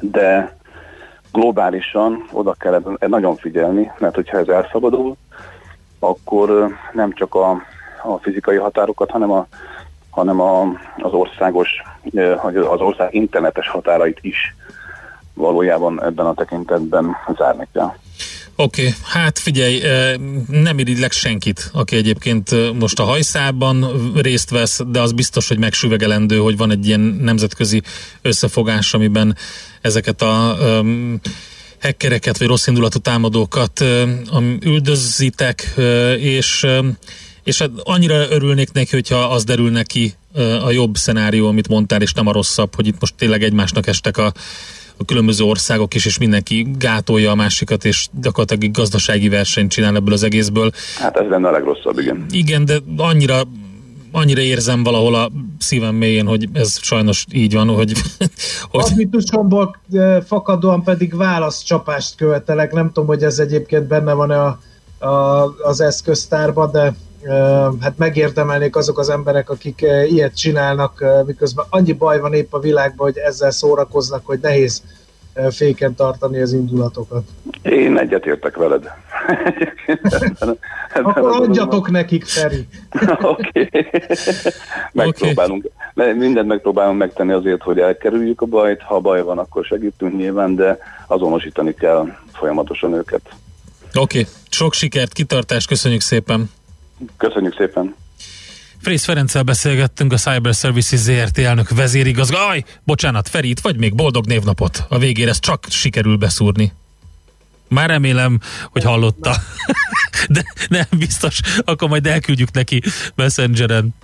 de 0.00 0.56
globálisan 1.32 2.28
oda 2.32 2.52
kell 2.52 2.82
nagyon 2.98 3.36
figyelni, 3.36 3.92
mert 3.98 4.14
hogyha 4.14 4.38
ez 4.38 4.48
elszabadul, 4.48 5.16
akkor 5.98 6.76
nem 6.92 7.12
csak 7.12 7.34
a, 7.34 7.50
a 8.02 8.18
fizikai 8.20 8.56
határokat, 8.56 9.10
hanem, 9.10 9.30
a, 9.30 9.46
hanem 10.10 10.40
a, 10.40 10.60
az 10.96 11.12
országos, 11.12 11.68
az 12.70 12.80
ország 12.80 13.14
internetes 13.14 13.68
határait 13.68 14.18
is 14.20 14.54
valójában 15.38 16.02
ebben 16.02 16.26
a 16.26 16.34
tekintetben 16.34 17.16
zárni 17.36 17.68
kell. 17.72 17.92
Oké, 18.56 18.80
okay, 18.80 18.94
hát 19.04 19.38
figyelj, 19.38 19.82
nem 20.46 20.78
irigylek 20.78 21.12
senkit, 21.12 21.70
aki 21.72 21.96
egyébként 21.96 22.74
most 22.78 23.00
a 23.00 23.04
hajszában 23.04 23.86
részt 24.14 24.50
vesz, 24.50 24.80
de 24.86 25.00
az 25.00 25.12
biztos, 25.12 25.48
hogy 25.48 25.58
megsüvegelendő, 25.58 26.38
hogy 26.38 26.56
van 26.56 26.70
egy 26.70 26.86
ilyen 26.86 27.00
nemzetközi 27.00 27.82
összefogás, 28.22 28.94
amiben 28.94 29.36
ezeket 29.80 30.22
a 30.22 30.56
um, 30.60 31.20
hackereket, 31.80 32.38
vagy 32.38 32.48
rosszindulatú 32.48 32.98
támadókat 32.98 33.84
um, 34.32 34.58
üldözzitek, 34.60 35.74
és 36.18 36.66
és 37.48 37.58
hát 37.58 37.70
annyira 37.82 38.30
örülnék 38.30 38.72
neki, 38.72 38.90
hogyha 38.90 39.16
az 39.16 39.44
derül 39.44 39.70
neki 39.70 40.14
a 40.64 40.70
jobb 40.70 40.96
szenárió, 40.96 41.46
amit 41.46 41.68
mondtál, 41.68 42.02
és 42.02 42.12
nem 42.12 42.26
a 42.26 42.32
rosszabb, 42.32 42.74
hogy 42.74 42.86
itt 42.86 43.00
most 43.00 43.14
tényleg 43.14 43.42
egymásnak 43.42 43.86
estek 43.86 44.16
a 44.16 44.32
a 44.98 45.04
különböző 45.04 45.44
országok 45.44 45.94
is, 45.94 46.06
és 46.06 46.18
mindenki 46.18 46.66
gátolja 46.78 47.30
a 47.30 47.34
másikat, 47.34 47.84
és 47.84 48.08
gyakorlatilag 48.20 48.74
gazdasági 48.74 49.28
versenyt 49.28 49.70
csinál 49.70 49.96
ebből 49.96 50.12
az 50.12 50.22
egészből. 50.22 50.70
Hát 50.98 51.16
ez 51.16 51.28
lenne 51.28 51.48
a 51.48 51.50
legrosszabb, 51.50 51.98
igen. 51.98 52.26
Igen, 52.30 52.64
de 52.64 52.78
annyira 52.96 53.42
annyira 54.12 54.40
érzem 54.40 54.82
valahol 54.82 55.14
a 55.14 55.30
szívem 55.58 55.94
mélyén, 55.94 56.26
hogy 56.26 56.48
ez 56.52 56.78
sajnos 56.80 57.24
így 57.32 57.54
van, 57.54 57.68
hogy... 57.68 57.92
hogy... 58.70 58.84
Admitusomból 58.90 59.76
fakadóan 60.26 60.82
pedig 60.82 61.16
válaszcsapást 61.16 62.16
követelek. 62.16 62.72
Nem 62.72 62.86
tudom, 62.86 63.06
hogy 63.06 63.22
ez 63.22 63.38
egyébként 63.38 63.86
benne 63.86 64.12
van 64.12 64.30
a, 64.30 64.58
a, 65.06 65.44
az 65.62 65.80
eszköztárban, 65.80 66.70
de 66.70 66.94
hát 67.80 67.98
megérdemelnék 67.98 68.76
azok 68.76 68.98
az 68.98 69.08
emberek, 69.08 69.50
akik 69.50 69.86
ilyet 70.08 70.36
csinálnak, 70.36 71.04
miközben 71.26 71.64
annyi 71.68 71.92
baj 71.92 72.20
van 72.20 72.34
épp 72.34 72.52
a 72.52 72.58
világban, 72.58 73.06
hogy 73.06 73.16
ezzel 73.16 73.50
szórakoznak, 73.50 74.26
hogy 74.26 74.38
nehéz 74.42 74.82
féken 75.50 75.94
tartani 75.94 76.40
az 76.40 76.52
indulatokat. 76.52 77.22
Én 77.62 77.98
egyetértek 77.98 78.56
veled. 78.56 78.90
Akkor 81.02 81.40
adjatok 81.40 81.90
nekik, 81.90 82.24
Feri. 82.24 82.66
Oké. 83.20 83.68
Megpróbálunk. 84.92 85.70
Mindent 85.94 86.46
megpróbálunk 86.48 86.98
megtenni 86.98 87.32
azért, 87.32 87.62
hogy 87.62 87.78
elkerüljük 87.78 88.40
a 88.40 88.46
bajt. 88.46 88.82
Ha 88.82 89.00
baj 89.00 89.22
van, 89.22 89.38
akkor 89.38 89.64
segítünk 89.64 90.16
nyilván, 90.16 90.54
de 90.54 90.78
azonosítani 91.06 91.74
kell 91.74 92.06
folyamatosan 92.32 92.92
őket. 92.92 93.22
Oké. 93.94 94.18
Okay. 94.18 94.32
Sok 94.50 94.72
sikert, 94.72 95.12
kitartást, 95.12 95.68
köszönjük 95.68 96.00
szépen. 96.00 96.50
Köszönjük 97.16 97.54
szépen. 97.58 97.94
Frész 98.82 99.04
Ferenccel 99.04 99.42
beszélgettünk, 99.42 100.12
a 100.12 100.16
Cyber 100.16 100.54
Services 100.54 100.98
ZRT 101.00 101.38
elnök 101.38 101.68
vezérigazgató. 101.70 102.48
Aj, 102.48 102.64
bocsánat, 102.84 103.28
Ferit, 103.28 103.60
vagy 103.60 103.76
még 103.76 103.94
boldog 103.94 104.26
névnapot. 104.26 104.84
A 104.88 104.98
végére 104.98 105.30
ezt 105.30 105.40
csak 105.40 105.66
sikerül 105.68 106.16
beszúrni. 106.16 106.72
Már 107.68 107.88
remélem, 107.88 108.40
hogy 108.70 108.82
hallotta. 108.82 109.34
De 110.28 110.44
nem 110.68 110.86
biztos, 110.98 111.40
akkor 111.64 111.88
majd 111.88 112.06
elküldjük 112.06 112.52
neki 112.52 112.82
Messengeren. 113.14 113.94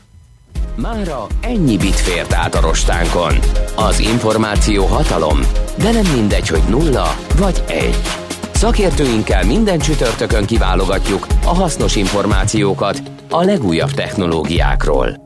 Mára 0.76 1.26
ennyi 1.40 1.76
bit 1.76 2.00
fért 2.00 2.32
át 2.32 2.54
a 2.54 2.60
rostánkon. 2.60 3.38
Az 3.74 3.98
információ 3.98 4.84
hatalom, 4.86 5.40
de 5.78 5.90
nem 5.90 6.12
mindegy, 6.14 6.48
hogy 6.48 6.62
nulla 6.68 7.16
vagy 7.36 7.62
egy. 7.68 8.23
Szakértőinkkel 8.54 9.44
minden 9.44 9.78
csütörtökön 9.78 10.44
kiválogatjuk 10.44 11.26
a 11.44 11.54
hasznos 11.54 11.96
információkat 11.96 13.02
a 13.30 13.44
legújabb 13.44 13.90
technológiákról. 13.90 15.24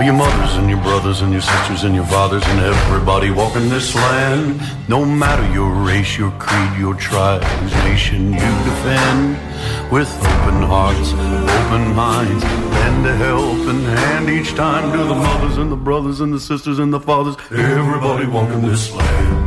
All 0.00 0.06
your 0.06 0.14
mothers 0.14 0.56
and 0.56 0.70
your 0.70 0.80
brothers 0.80 1.20
and 1.20 1.30
your 1.30 1.42
sisters 1.42 1.84
and 1.84 1.94
your 1.94 2.06
fathers 2.06 2.42
and 2.46 2.58
everybody 2.60 3.30
walking 3.30 3.68
this 3.68 3.94
land. 3.94 4.58
No 4.88 5.04
matter 5.04 5.46
your 5.52 5.68
race, 5.74 6.16
your 6.16 6.30
creed, 6.38 6.78
your 6.78 6.94
tribe, 6.94 7.44
whose 7.44 7.74
nation 7.84 8.32
you 8.32 8.38
defend. 8.38 9.36
With 9.92 10.10
open 10.16 10.62
hearts, 10.62 11.12
open 11.12 11.94
minds, 11.94 12.42
lend 12.42 13.06
a 13.08 13.14
helping 13.14 13.82
hand 13.82 14.30
each 14.30 14.54
time 14.54 14.90
to 14.90 15.04
the 15.04 15.14
mothers 15.14 15.58
and 15.58 15.70
the 15.70 15.76
brothers 15.76 16.22
and 16.22 16.32
the 16.32 16.40
sisters 16.40 16.78
and 16.78 16.90
the 16.94 17.00
fathers. 17.00 17.36
Everybody 17.50 18.24
walking 18.24 18.62
this 18.62 18.90
land. 18.94 19.39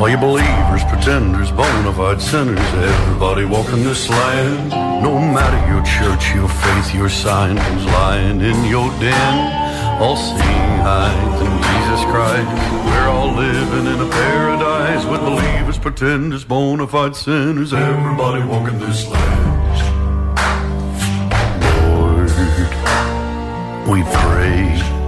All 0.00 0.08
you 0.08 0.16
believers, 0.16 0.82
pretenders, 0.84 1.50
bona 1.52 1.92
fide 1.92 2.22
sinners, 2.22 2.58
everybody 2.58 3.44
walking 3.44 3.84
this 3.84 4.08
land. 4.08 4.70
No 5.02 5.18
matter 5.18 5.60
your 5.70 5.84
church, 5.84 6.34
your 6.34 6.48
faith, 6.48 6.94
your 6.94 7.10
sign, 7.10 7.58
who's 7.58 7.84
lying 7.84 8.40
in 8.40 8.64
your 8.64 8.88
den. 8.98 10.00
All 10.00 10.16
seeing 10.16 10.40
eyes 10.40 11.40
in 11.42 11.52
Jesus 11.68 12.02
Christ. 12.06 12.48
We're 12.86 13.08
all 13.10 13.34
living 13.34 13.86
in 13.92 14.00
a 14.00 14.08
paradise 14.08 15.04
with 15.04 15.20
believers, 15.20 15.78
pretenders, 15.78 16.44
bona 16.44 16.86
fide 16.86 17.14
sinners, 17.14 17.74
everybody 17.74 18.42
walking 18.42 18.78
this 18.78 19.06
land. 19.06 19.50
Lord, 21.76 22.30
we 23.86 24.02
pray 24.04 24.99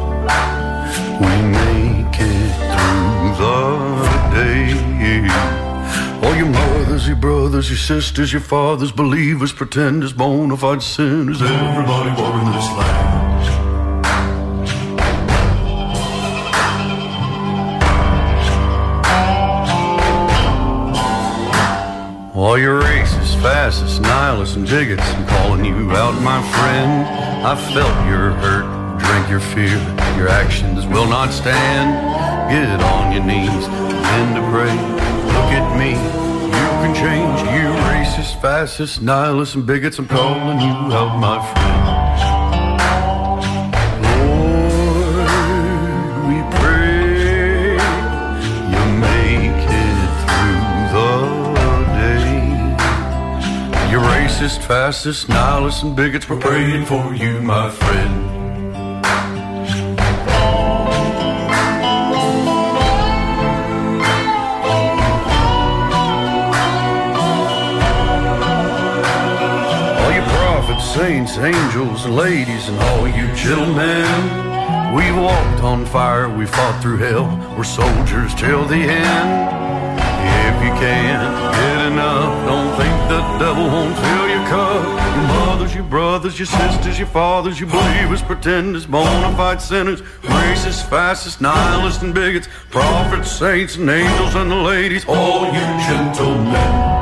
brothers, 7.23 7.71
your 7.71 7.79
sisters, 7.79 8.33
your 8.33 8.43
fathers, 8.43 8.91
believers, 8.91 9.53
pretenders, 9.53 10.13
bona 10.13 10.57
fide 10.57 10.83
sinners, 10.83 11.41
everybody 11.41 12.11
walking 12.21 12.51
this 12.51 12.69
land. 12.77 13.23
All 22.35 22.59
your 22.59 22.83
racists, 22.83 23.41
fascists, 23.41 24.01
nihilists, 24.01 24.57
and 24.57 24.67
bigots, 24.67 25.09
I'm 25.15 25.27
calling 25.29 25.65
you 25.65 25.93
out, 25.93 26.21
my 26.23 26.43
friend. 26.51 27.07
I 27.47 27.55
felt 27.73 27.95
your 28.09 28.33
hurt, 28.43 28.99
drink 28.99 29.31
your 29.31 29.39
fear, 29.39 29.79
your 30.19 30.29
actions 30.29 30.85
will 30.89 31.07
not 31.07 31.31
stand. 31.31 31.89
Get 32.51 32.83
on 32.83 33.13
your 33.13 33.23
knees, 33.23 33.69
begin 33.69 34.35
to 34.35 34.43
pray. 34.51 34.75
Look 35.33 35.53
at 35.55 35.79
me, 35.79 35.92
racist, 38.43 38.51
fascist, 38.51 39.03
nihilists, 39.03 39.55
and 39.55 39.67
bigots, 39.67 39.99
I'm 39.99 40.09
calling 40.09 40.61
you 40.61 40.73
out, 40.93 41.19
my 41.19 41.39
friend. 41.53 41.87
Lord, 44.03 45.29
we 46.29 46.43
pray 46.59 47.75
you 48.73 48.85
make 49.01 49.69
it 49.71 50.11
through 50.27 50.65
the 50.93 51.09
day. 51.99 52.35
Racist, 53.93 54.61
fascist, 54.63 55.29
nihilists, 55.29 55.83
and 55.83 55.95
bigots, 55.97 56.29
we're 56.29 56.41
praying 56.41 56.87
for 56.87 57.15
you, 57.15 57.41
my 57.43 57.71
friend. 57.71 58.32
Saints, 70.93 71.39
angels, 71.39 72.07
ladies, 72.07 72.69
and 72.69 72.79
all 72.79 73.09
you 73.09 73.27
gentlemen. 73.35 74.05
We 74.95 75.11
walked 75.13 75.63
on 75.63 75.87
fire, 75.87 76.29
we 76.29 76.45
fought 76.45 76.83
through 76.83 76.99
hell, 76.99 77.25
we're 77.57 77.65
soldiers 77.65 78.35
till 78.35 78.67
the 78.67 78.77
end. 78.77 79.49
If 80.49 80.63
you 80.63 80.73
can't 80.85 81.55
get 81.55 81.87
enough, 81.93 82.47
don't 82.47 82.77
think 82.77 82.93
the 83.09 83.21
devil 83.39 83.65
won't 83.69 83.97
fill 83.97 84.29
your 84.29 84.47
cup. 84.49 84.85
Your 85.17 85.27
mothers, 85.29 85.75
your 85.75 85.85
brothers, 85.85 86.39
your 86.39 86.47
sisters, 86.47 86.99
your 86.99 87.09
fathers, 87.09 87.59
your 87.59 87.71
believers, 87.71 88.21
pretenders, 88.21 88.85
bona 88.85 89.35
fide 89.35 89.63
sinners, 89.63 90.03
racists, 90.23 90.87
fascists, 90.91 91.41
nihilists, 91.41 92.03
and 92.03 92.13
bigots, 92.13 92.49
prophets, 92.71 93.33
saints, 93.33 93.77
and 93.77 93.89
angels, 93.89 94.35
and 94.35 94.51
the 94.51 94.57
ladies, 94.57 95.07
all 95.09 95.47
you 95.47 95.65
gentlemen. 95.89 97.02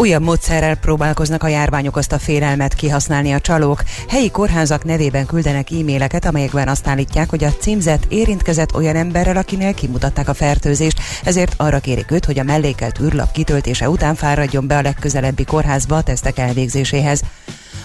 Újabb 0.00 0.22
módszerrel 0.22 0.74
próbálkoznak 0.76 1.42
a 1.42 1.48
járvány 1.48 1.86
okozta 1.86 2.18
félelmet 2.18 2.74
kihasználni 2.74 3.32
a 3.32 3.40
csalók. 3.40 3.82
Helyi 4.08 4.30
kórházak 4.30 4.84
nevében 4.84 5.26
küldenek 5.26 5.70
e-maileket, 5.70 6.24
amelyekben 6.24 6.68
azt 6.68 6.86
állítják, 6.86 7.30
hogy 7.30 7.44
a 7.44 7.52
címzet 7.52 8.06
érintkezett 8.08 8.74
olyan 8.74 8.96
emberrel, 8.96 9.36
akinél 9.36 9.74
kimutatták 9.74 10.28
a 10.28 10.34
fertőzést, 10.34 11.00
ezért 11.24 11.54
arra 11.56 11.78
kérik 11.78 12.10
őt, 12.10 12.24
hogy 12.24 12.38
a 12.38 12.42
mellékelt 12.42 13.00
űrlap 13.00 13.32
kitöltése 13.32 13.88
után 13.88 14.14
fáradjon 14.14 14.66
be 14.66 14.76
a 14.76 14.82
legközelebbi 14.82 15.44
kórházba 15.44 15.96
a 15.96 16.02
tesztek 16.02 16.38
elvégzéséhez. 16.38 17.22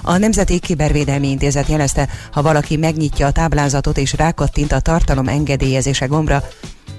A 0.02 0.18
Nemzeti 0.18 0.60
Kibervédelmi 0.60 1.30
Intézet 1.30 1.68
jelezte, 1.68 2.08
ha 2.32 2.42
valaki 2.42 2.78
megnyitja 2.78 3.28
a 3.28 3.32
táblázatot 3.32 3.98
és 3.98 4.14
rákattint 4.14 4.72
a 4.72 4.80
tartalom 4.80 5.28
engedélyezése 5.28 6.06
gombra, 6.06 6.44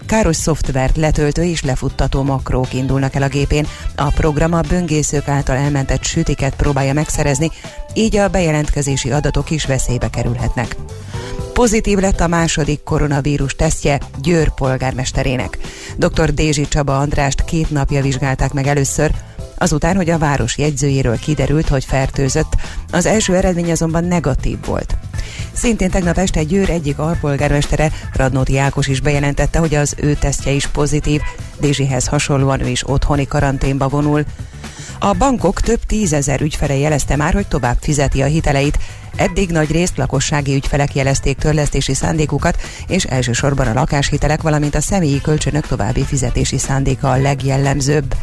Káros 0.06 0.36
szoftvert 0.36 0.96
letöltő 0.96 1.44
és 1.44 1.62
lefuttató 1.62 2.22
makrók 2.22 2.74
indulnak 2.74 3.14
el 3.14 3.22
a 3.22 3.28
gépén. 3.28 3.66
A 3.96 4.10
program 4.10 4.52
a 4.52 4.60
böngészők 4.60 5.28
által 5.28 5.56
elmentett 5.56 6.02
sütiket 6.02 6.56
próbálja 6.56 6.92
megszerezni, 6.92 7.50
így 7.94 8.16
a 8.16 8.28
bejelentkezési 8.28 9.10
adatok 9.10 9.50
is 9.50 9.66
veszélybe 9.66 10.10
kerülhetnek. 10.10 10.76
Pozitív 11.52 11.98
lett 11.98 12.20
a 12.20 12.26
második 12.26 12.82
koronavírus 12.82 13.54
tesztje 13.54 14.00
Győr 14.22 14.54
polgármesterének. 14.54 15.58
Dr. 15.96 16.34
Dézsi 16.34 16.68
Csaba 16.68 16.98
Andrást 16.98 17.44
két 17.44 17.70
napja 17.70 18.02
vizsgálták 18.02 18.52
meg 18.52 18.66
először, 18.66 19.10
azután, 19.58 19.96
hogy 19.96 20.10
a 20.10 20.18
város 20.18 20.58
jegyzőjéről 20.58 21.18
kiderült, 21.18 21.68
hogy 21.68 21.84
fertőzött, 21.84 22.54
az 22.90 23.06
első 23.06 23.34
eredmény 23.34 23.70
azonban 23.70 24.04
negatív 24.04 24.58
volt. 24.66 24.96
Szintén 25.52 25.90
tegnap 25.90 26.18
este 26.18 26.42
Győr 26.42 26.70
egyik 26.70 26.98
alpolgármestere, 26.98 27.92
Radnóti 28.12 28.58
Ákos 28.58 28.86
is 28.86 29.00
bejelentette, 29.00 29.58
hogy 29.58 29.74
az 29.74 29.94
ő 29.96 30.14
tesztje 30.14 30.52
is 30.52 30.66
pozitív. 30.66 31.20
Dézsihez 31.60 32.06
hasonlóan 32.06 32.60
ő 32.60 32.68
is 32.68 32.88
otthoni 32.88 33.26
karanténba 33.26 33.88
vonul. 33.88 34.24
A 34.98 35.12
bankok 35.12 35.60
több 35.60 35.80
tízezer 35.84 36.40
ügyfele 36.40 36.76
jelezte 36.76 37.16
már, 37.16 37.32
hogy 37.32 37.46
tovább 37.48 37.76
fizeti 37.80 38.22
a 38.22 38.26
hiteleit. 38.26 38.78
Eddig 39.16 39.50
nagy 39.50 39.70
részt 39.70 39.96
lakossági 39.96 40.54
ügyfelek 40.54 40.94
jelezték 40.94 41.36
törlesztési 41.36 41.94
szándékukat, 41.94 42.56
és 42.86 43.04
elsősorban 43.04 43.66
a 43.66 43.72
lakáshitelek, 43.72 44.42
valamint 44.42 44.74
a 44.74 44.80
személyi 44.80 45.20
kölcsönök 45.20 45.66
további 45.66 46.04
fizetési 46.04 46.58
szándéka 46.58 47.10
a 47.10 47.16
legjellemzőbb. 47.16 48.14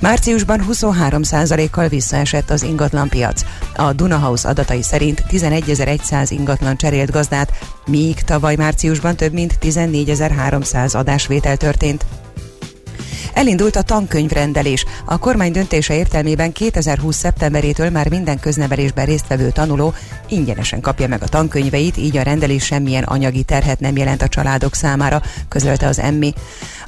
Márciusban 0.00 0.64
23%-kal 0.70 1.88
visszaesett 1.88 2.50
az 2.50 2.62
ingatlanpiac. 2.62 3.42
A 3.76 3.92
Dunahouse 3.92 4.48
adatai 4.48 4.82
szerint 4.82 5.24
11.100 5.30 6.26
ingatlan 6.30 6.76
cserélt 6.76 7.10
gazdát, 7.10 7.52
míg 7.86 8.20
tavaly 8.20 8.56
márciusban 8.56 9.16
több 9.16 9.32
mint 9.32 9.58
14.300 9.60 10.96
adásvétel 10.96 11.56
történt. 11.56 12.04
Elindult 13.34 13.76
a 13.76 13.82
tankönyvrendelés. 13.82 14.84
A 15.04 15.18
kormány 15.18 15.52
döntése 15.52 15.94
értelmében 15.94 16.52
2020. 16.52 17.16
szeptemberétől 17.16 17.90
már 17.90 18.08
minden 18.08 18.40
köznevelésben 18.40 19.04
résztvevő 19.04 19.50
tanuló 19.50 19.94
ingyenesen 20.28 20.80
kapja 20.80 21.08
meg 21.08 21.22
a 21.22 21.28
tankönyveit, 21.28 21.96
így 21.96 22.16
a 22.16 22.22
rendelés 22.22 22.64
semmilyen 22.64 23.02
anyagi 23.02 23.42
terhet 23.42 23.80
nem 23.80 23.96
jelent 23.96 24.22
a 24.22 24.28
családok 24.28 24.74
számára, 24.74 25.22
közölte 25.48 25.86
az 25.86 25.98
emmi. 25.98 26.32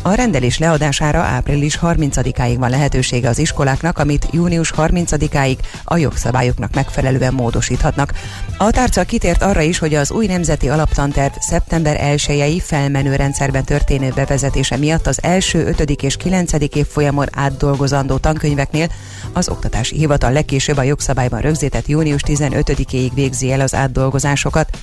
A 0.03 0.15
rendelés 0.15 0.59
leadására 0.59 1.19
április 1.19 1.79
30-áig 1.83 2.55
van 2.59 2.71
lehetősége 2.71 3.29
az 3.29 3.39
iskoláknak, 3.39 3.99
amit 3.99 4.29
június 4.31 4.73
30-áig 4.77 5.57
a 5.85 5.97
jogszabályoknak 5.97 6.75
megfelelően 6.75 7.35
módosíthatnak. 7.35 8.13
A 8.59 8.71
tárca 8.71 9.05
kitért 9.05 9.43
arra 9.43 9.61
is, 9.61 9.79
hogy 9.79 9.95
az 9.95 10.11
új 10.11 10.27
nemzeti 10.27 10.69
alaptanterv 10.69 11.33
szeptember 11.41 12.01
1 12.01 12.63
felmenő 12.65 13.17
rendszerben 13.17 13.65
történő 13.65 14.13
bevezetése 14.15 14.77
miatt 14.77 15.07
az 15.07 15.19
első, 15.23 15.67
5. 15.67 15.91
és 15.91 16.17
9. 16.17 16.36
évfolyamon 16.73 17.27
átdolgozandó 17.33 18.17
tankönyveknél 18.17 18.89
az 19.33 19.49
Oktatási 19.49 19.97
Hivatal 19.97 20.33
legkésőbb 20.33 20.77
a 20.77 20.83
jogszabályban 20.83 21.41
rögzített 21.41 21.87
június 21.87 22.23
15-éig 22.27 23.11
végzi 23.15 23.53
el 23.53 23.61
az 23.61 23.75
átdolgozásokat. 23.75 24.79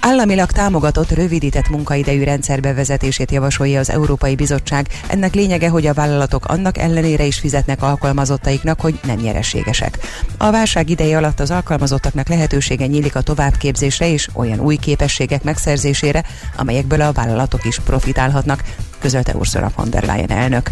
Államilag 0.00 0.50
támogatott 0.50 1.10
rövidített 1.10 1.68
munkaidejű 1.68 2.22
rendszer 2.24 2.60
bevezetését 2.60 3.30
javasolja 3.30 3.80
az 3.80 3.90
Európai 3.90 4.34
Bizottság. 4.34 4.86
Ennek 5.08 5.34
lényege, 5.34 5.68
hogy 5.68 5.86
a 5.86 5.94
vállalatok 5.94 6.44
annak 6.44 6.78
ellenére 6.78 7.24
is 7.24 7.38
fizetnek 7.38 7.82
alkalmazottaiknak, 7.82 8.80
hogy 8.80 9.00
nem 9.02 9.16
nyereségesek. 9.16 9.98
A 10.38 10.50
válság 10.50 10.90
ideje 10.90 11.16
alatt 11.16 11.40
az 11.40 11.50
alkalmazottaknak 11.50 12.28
lehetősége 12.28 12.86
nyílik 12.86 13.16
a 13.16 13.20
továbbképzésre 13.20 14.08
és 14.08 14.28
olyan 14.32 14.60
új 14.60 14.76
képességek 14.76 15.42
megszerzésére, 15.42 16.24
amelyekből 16.56 17.00
a 17.00 17.12
vállalatok 17.12 17.64
is 17.64 17.80
profitálhatnak, 17.80 18.62
közölte 19.06 19.36
Ursula 19.36 19.70
von 19.76 19.90
der 19.90 20.02
Leyen 20.02 20.30
elnök. 20.30 20.70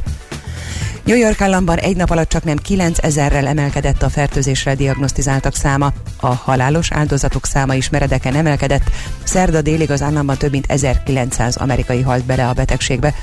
New 1.04 1.16
York 1.16 1.40
államban 1.40 1.78
egy 1.78 1.96
nap 1.96 2.10
alatt 2.10 2.28
csak 2.28 2.44
nem 2.44 2.56
9000-rel 2.68 3.46
emelkedett 3.46 4.02
a 4.02 4.08
fertőzésre 4.08 4.74
diagnosztizáltak 4.74 5.54
száma. 5.54 5.92
A 6.20 6.26
halálos 6.34 6.92
áldozatok 6.92 7.46
száma 7.46 7.74
is 7.74 7.90
meredeken 7.90 8.34
emelkedett. 8.34 8.90
Szerda 9.24 9.62
délig 9.62 9.90
az 9.90 10.02
államban 10.02 10.36
több 10.36 10.50
mint 10.50 10.66
1900 10.68 11.56
amerikai 11.56 12.00
halt 12.00 12.24
bele 12.24 12.48
a 12.48 12.52
betegségbe. 12.52 13.14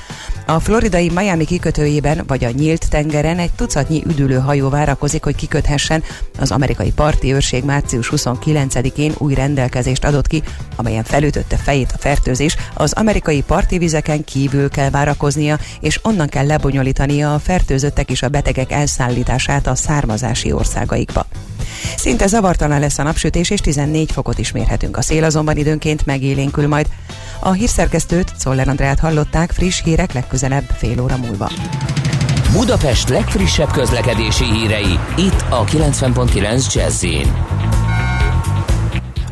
A 0.46 0.60
floridai 0.60 1.10
Miami 1.14 1.44
kikötőjében 1.44 2.24
vagy 2.26 2.44
a 2.44 2.50
nyílt 2.50 2.90
tengeren 2.90 3.38
egy 3.38 3.52
tucatnyi 3.52 4.02
üdülő 4.06 4.38
hajó 4.38 4.68
várakozik, 4.68 5.24
hogy 5.24 5.34
kiköthessen. 5.34 6.02
Az 6.38 6.50
amerikai 6.50 6.92
parti 6.92 7.32
őrség 7.32 7.64
március 7.64 8.12
29-én 8.16 9.12
új 9.18 9.34
rendelkezést 9.34 10.04
adott 10.04 10.26
ki, 10.26 10.42
amelyen 10.76 11.04
felütötte 11.04 11.56
fejét 11.56 11.92
a 11.94 11.98
fertőzés. 11.98 12.56
Az 12.74 12.92
amerikai 12.92 13.42
parti 13.42 13.78
vizeken 13.78 14.24
kívül 14.24 14.70
kell 14.70 14.90
várakoznia, 14.90 15.58
és 15.80 15.98
onnan 16.02 16.28
kell 16.28 16.46
lebonyolítania 16.46 17.34
a 17.34 17.38
fertőzöttek 17.72 18.10
és 18.10 18.22
a 18.22 18.28
betegek 18.28 18.72
elszállítását 18.72 19.66
a 19.66 19.74
származási 19.74 20.52
országaikba. 20.52 21.26
Szinte 21.96 22.26
zavartalan 22.26 22.80
lesz 22.80 22.98
a 22.98 23.02
napsütés, 23.02 23.50
és 23.50 23.60
14 23.60 24.12
fokot 24.12 24.38
is 24.38 24.52
mérhetünk. 24.52 24.96
A 24.96 25.02
szél 25.02 25.24
azonban 25.24 25.56
időnként 25.56 26.06
megélénkül 26.06 26.68
majd. 26.68 26.86
A 27.40 27.52
hírszerkesztőt, 27.52 28.32
Szoller 28.38 28.68
Andrát 28.68 28.98
hallották, 28.98 29.50
friss 29.50 29.82
hírek 29.82 30.12
legközelebb 30.12 30.64
fél 30.76 31.00
óra 31.00 31.16
múlva. 31.16 31.50
Budapest 32.52 33.08
legfrissebb 33.08 33.70
közlekedési 33.70 34.44
hírei, 34.44 34.98
itt 35.16 35.44
a 35.50 35.64
90.9 35.64 36.74
jazz 36.74 37.04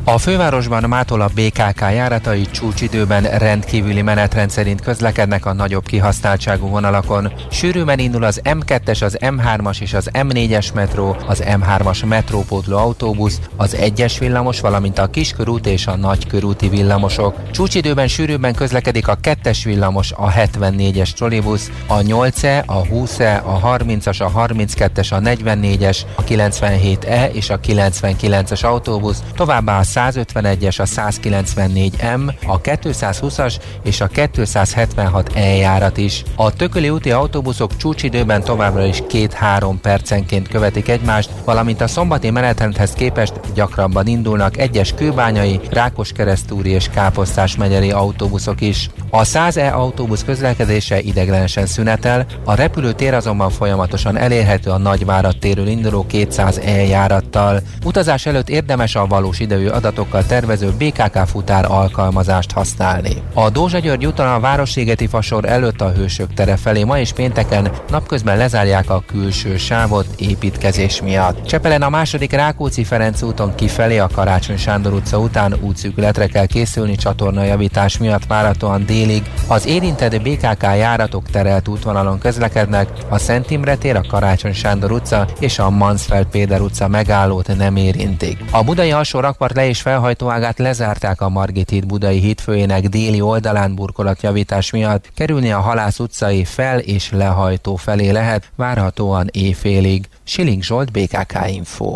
a 0.05 0.19
fővárosban 0.19 0.83
mától 0.89 1.21
a 1.21 1.31
BKK 1.35 1.81
járatai 1.81 2.47
csúcsidőben 2.51 3.23
rendkívüli 3.23 4.03
menetrend 4.03 4.51
szerint 4.51 4.81
közlekednek 4.81 5.47
a 5.47 5.53
nagyobb 5.53 5.87
kihasználtságú 5.87 6.69
vonalakon. 6.69 7.33
Sűrűben 7.51 7.99
indul 7.99 8.25
az 8.25 8.41
M2-es, 8.45 9.03
az 9.03 9.17
M3-as 9.21 9.81
és 9.81 9.95
az 9.95 10.11
M4-es 10.13 10.75
metró, 10.75 11.17
az 11.27 11.43
M3-as 11.47 12.07
metrópótló 12.07 12.77
autóbusz, 12.77 13.41
az 13.57 13.77
1-es 13.81 14.17
villamos, 14.19 14.61
valamint 14.61 14.99
a 14.99 15.11
kiskörút 15.11 15.67
és 15.67 15.87
a 15.87 15.97
nagykörúti 15.97 16.69
villamosok. 16.69 17.51
Csúcsidőben 17.51 18.09
sűrűbben 18.09 18.55
közlekedik 18.55 19.09
a 19.09 19.17
2-es 19.17 19.59
villamos, 19.65 20.13
a 20.13 20.31
74-es 20.31 21.11
trollibusz, 21.13 21.71
a 21.87 21.99
8-e, 21.99 22.63
a 22.67 22.83
20-e, 22.83 23.43
a 23.45 23.77
30-as, 23.77 24.21
a 24.21 24.47
32-es, 24.47 25.13
a 25.13 25.19
44-es, 25.19 25.99
a 26.15 26.25
97E 26.25 27.31
és 27.33 27.51
a 27.51 27.61
99-es 27.61 28.65
autóbusz, 28.65 29.23
továbbá 29.35 29.79
a 29.79 29.83
151-es, 29.94 30.81
a 30.81 30.85
194M, 30.85 32.35
a 32.46 32.61
220-as 32.61 33.55
és 33.83 34.00
a 34.00 34.07
276 34.07 35.31
eljárat 35.35 35.96
is. 35.96 36.22
A 36.37 36.53
tököli 36.53 36.90
úti 36.90 37.11
autóbuszok 37.11 37.76
csúcsidőben 37.76 38.42
továbbra 38.42 38.85
is 38.85 39.03
2-3 39.09 39.74
percenként 39.83 40.48
követik 40.48 40.88
egymást, 40.88 41.31
valamint 41.44 41.81
a 41.81 41.87
szombati 41.87 42.31
menetrendhez 42.31 42.92
képest 42.92 43.33
gyakrabban 43.55 44.07
indulnak 44.07 44.57
egyes 44.57 44.94
kőbányai, 44.94 45.61
Rákoskeresztúri 45.70 46.70
és 46.70 46.88
Káposztás 46.88 47.57
megyeri 47.57 47.90
autóbuszok 47.90 48.61
is. 48.61 48.90
A 49.11 49.22
100E 49.22 49.72
autóbusz 49.72 50.24
közlekedése 50.24 51.00
ideglenesen 51.00 51.66
szünetel, 51.66 52.26
a 52.44 52.55
repülőtér 52.55 53.14
azonban 53.14 53.50
folyamatosan 53.50 54.16
elérhető 54.16 54.70
a 54.70 54.79
Nagyvárat 54.79 55.38
térül 55.38 55.66
induló 55.66 56.07
200 56.07 56.59
eljárattal. 56.59 57.61
Utazás 57.85 58.26
előtt 58.26 58.48
érdemes 58.48 58.94
a 58.94 59.07
valós 59.07 59.40
idejű 59.40 59.66
adatokkal 59.81 60.25
tervező 60.27 60.73
BKK 60.79 61.27
futár 61.27 61.64
alkalmazást 61.69 62.53
használni. 62.53 63.23
A 63.35 63.51
Dózsa 63.51 63.79
György 63.79 64.07
úton 64.07 64.27
a 64.27 64.40
Városségeti 64.40 65.07
fasor 65.07 65.45
előtt 65.45 65.81
a 65.81 65.90
Hősök 65.90 66.35
tere 66.35 66.57
felé 66.57 66.85
ma 66.85 66.99
és 66.99 67.12
pénteken 67.12 67.71
napközben 67.90 68.37
lezárják 68.37 68.90
a 68.90 69.03
külső 69.07 69.57
sávot 69.57 70.07
építkezés 70.16 71.03
miatt. 71.03 71.47
Csepelen 71.47 71.83
a 71.83 71.88
második 71.88 72.33
Rákóczi 72.33 72.85
Ferenc 72.85 73.23
úton 73.23 73.55
kifelé 73.55 73.99
a 73.99 74.09
Karácsony 74.14 74.57
Sándor 74.57 74.93
utca 74.93 75.19
után 75.19 75.55
útszűkületre 75.61 76.27
kell 76.27 76.47
készülni 76.47 76.95
csatornajavítás 76.95 77.99
miatt 77.99 78.27
várhatóan 78.27 78.87
délig. 78.87 79.23
Az 79.47 79.66
érintett 79.66 80.23
BKK 80.23 80.62
járatok 80.62 81.31
terelt 81.31 81.69
útvonalon 81.69 82.19
közlekednek, 82.19 82.88
a 83.09 83.19
Szent 83.19 83.51
Imre 83.51 83.77
tér, 83.77 83.97
a 83.97 84.05
Karácsony 84.09 84.53
Sándor 84.53 84.93
utca 84.93 85.27
és 85.38 85.59
a 85.59 85.71
Mansfeld 85.71 86.27
Péter 86.27 86.61
utca 86.61 86.88
megállót 86.88 87.57
nem 87.57 87.77
érintik. 87.77 88.38
A 88.51 88.62
budai 88.62 88.93
alsó 88.93 89.21
rakpart 89.21 89.55
le 89.55 89.69
és 89.71 89.81
felhajtóágát 89.81 90.59
lezárták 90.59 91.21
a 91.21 91.29
Margit 91.29 91.71
híd 91.71 91.87
budai 91.87 92.19
hídfőjének 92.19 92.89
déli 92.89 93.21
oldalán 93.21 93.75
burkolatjavítás 93.75 94.71
miatt. 94.71 95.11
Kerülni 95.15 95.53
a 95.53 95.61
Halász 95.61 95.99
utcai 95.99 96.45
fel- 96.45 96.79
és 96.79 97.11
lehajtó 97.11 97.77
felé 97.77 98.11
lehet, 98.11 98.51
várhatóan 98.57 99.29
éjfélig. 99.33 100.09
Siling 100.25 100.63
Zsolt, 100.63 100.93
BKK 100.93 101.39
Info. 101.47 101.95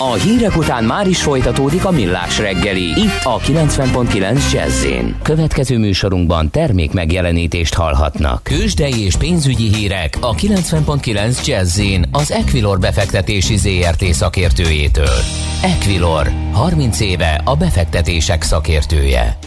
A 0.00 0.12
hírek 0.12 0.56
után 0.56 0.84
már 0.84 1.06
is 1.06 1.22
folytatódik 1.22 1.84
a 1.84 1.90
millás 1.90 2.38
reggeli. 2.38 2.82
Itt 2.82 3.20
a 3.22 3.38
90.9 3.38 4.52
jazz 4.52 4.86
Következő 5.22 5.78
műsorunkban 5.78 6.50
termék 6.50 6.92
megjelenítést 6.92 7.74
hallhatnak. 7.74 8.42
Kősdei 8.42 9.04
és 9.04 9.16
pénzügyi 9.16 9.74
hírek 9.74 10.16
a 10.20 10.34
90.9 10.34 11.46
jazz 11.46 11.80
az 12.10 12.32
Equilor 12.32 12.78
befektetési 12.78 13.56
ZRT 13.56 14.04
szakértőjétől. 14.04 15.18
Equilor, 15.62 16.32
30 16.52 17.00
éve 17.00 17.40
a 17.44 17.56
befektetések 17.56 18.42
szakértője. 18.42 19.38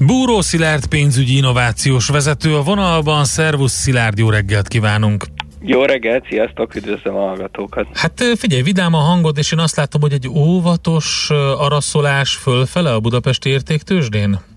Búró 0.00 0.40
Szilárd 0.40 0.86
pénzügyi 0.86 1.36
innovációs 1.36 2.08
vezető 2.08 2.56
a 2.56 2.62
vonalban. 2.62 3.24
Szervusz 3.24 3.72
Szilárd, 3.72 4.18
jó 4.18 4.30
reggelt 4.30 4.68
kívánunk! 4.68 5.24
Jó 5.62 5.84
reggelt, 5.84 6.26
sziasztok, 6.28 6.74
üdvözlöm 6.74 7.14
a 7.14 7.26
hallgatókat. 7.26 7.86
Hát 7.92 8.22
figyelj, 8.36 8.62
vidám 8.62 8.94
a 8.94 8.98
hangod, 8.98 9.38
és 9.38 9.52
én 9.52 9.58
azt 9.58 9.76
látom, 9.76 10.00
hogy 10.00 10.12
egy 10.12 10.28
óvatos 10.28 11.30
araszolás 11.58 12.34
fölfele 12.34 12.92
a 12.92 13.00
budapesti 13.00 13.48
értéktősdén? 13.48 14.49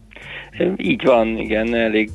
Így 0.78 1.04
van, 1.04 1.38
igen, 1.38 1.76
elég 1.76 2.10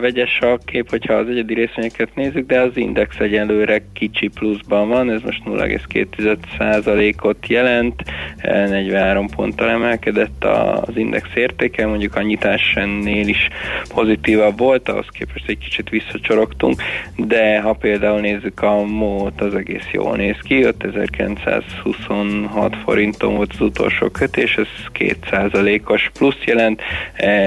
vegyes 0.00 0.40
a 0.40 0.58
kép, 0.64 0.90
hogyha 0.90 1.14
az 1.14 1.28
egyedi 1.28 1.54
részvényeket 1.54 2.14
nézzük, 2.14 2.46
de 2.46 2.60
az 2.60 2.76
index 2.76 3.18
egyelőre 3.18 3.82
kicsi 3.92 4.28
pluszban 4.28 4.88
van, 4.88 5.10
ez 5.10 5.22
most 5.22 5.42
0,2%-ot 5.44 7.46
jelent, 7.46 8.02
43 8.42 9.28
ponttal 9.28 9.68
emelkedett 9.68 10.44
az 10.44 10.96
index 10.96 11.28
értéke, 11.34 11.86
mondjuk 11.86 12.16
a 12.16 12.22
nyitásnél 12.22 13.28
is 13.28 13.48
pozitívabb 13.94 14.58
volt, 14.58 14.88
ahhoz 14.88 15.06
képest 15.10 15.48
egy 15.48 15.58
kicsit 15.58 15.88
visszacsorogtunk, 15.88 16.82
de 17.16 17.60
ha 17.60 17.72
például 17.72 18.20
nézzük 18.20 18.62
a 18.62 18.84
mót, 18.84 19.40
az 19.40 19.54
egész 19.54 19.88
jól 19.92 20.16
néz 20.16 20.38
ki, 20.42 20.62
5926 20.62 22.76
forinton 22.84 23.34
volt 23.34 23.52
az 23.52 23.60
utolsó 23.60 24.08
kötés, 24.08 24.56
ez 24.56 24.66
2%-os 24.98 26.10
plusz 26.18 26.44
jelent, 26.44 26.82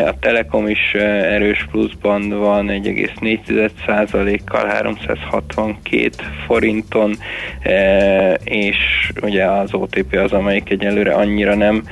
a 0.06 0.20
Telekom 0.36 0.68
is 0.68 0.94
erős 0.94 1.68
pluszban 1.72 2.30
van 2.30 2.68
1,4%-kal 2.68 4.66
362 4.66 6.10
forinton, 6.46 7.16
és 8.44 8.78
ugye 9.22 9.46
az 9.46 9.74
OTP 9.74 10.16
az, 10.16 10.32
amelyik 10.32 10.70
egyelőre 10.70 11.14
annyira 11.14 11.56
nem 11.56 11.84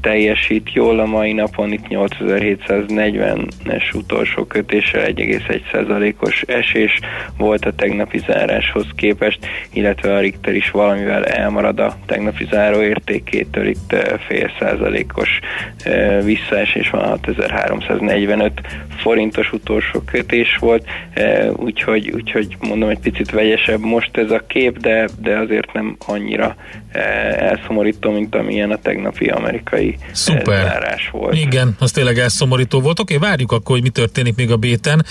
teljesít 0.00 0.72
jól 0.72 0.98
a 0.98 1.06
mai 1.06 1.32
napon, 1.32 1.72
itt 1.72 1.86
8740-es 1.88 3.94
utolsó 3.94 4.44
kötéssel 4.44 5.06
1,1%-os 5.06 6.42
esés 6.42 7.00
volt 7.36 7.64
a 7.64 7.74
tegnapi 7.74 8.18
záráshoz 8.18 8.86
képest, 8.96 9.38
illetve 9.72 10.14
a 10.14 10.20
Richter 10.20 10.54
is 10.54 10.70
valamivel 10.70 11.24
elmarad 11.24 11.80
a 11.80 11.96
tegnapi 12.06 12.46
záróértékétől, 12.50 13.66
itt 13.66 13.94
fél 14.26 14.50
százalékos 14.58 15.40
visszaesés 16.24 16.90
van 16.90 17.04
6345 17.68 18.52
forintos 18.96 19.52
utolsó 19.52 20.00
kötés 20.00 20.56
volt, 20.60 20.84
úgyhogy, 21.52 22.10
úgyhogy 22.10 22.56
mondom, 22.60 22.88
egy 22.88 22.98
picit 22.98 23.30
vegyesebb 23.30 23.80
most 23.80 24.16
ez 24.16 24.30
a 24.30 24.42
kép, 24.46 24.78
de, 24.78 25.08
de 25.20 25.38
azért 25.38 25.72
nem 25.72 25.96
annyira 26.06 26.56
elszomorító, 27.38 28.10
mint 28.10 28.34
amilyen 28.34 28.70
a 28.70 28.76
tegnapi 28.76 29.26
amerikai 29.26 29.98
Szuper. 30.12 30.64
zárás 30.64 31.10
volt. 31.10 31.36
Igen, 31.36 31.76
az 31.78 31.90
tényleg 31.90 32.18
elszomorító 32.18 32.80
volt. 32.80 33.00
Oké, 33.00 33.16
várjuk 33.16 33.52
akkor, 33.52 33.74
hogy 33.74 33.82
mi 33.82 33.88
történik 33.88 34.36
még 34.36 34.50
a 34.50 34.56
béten. 34.56 35.04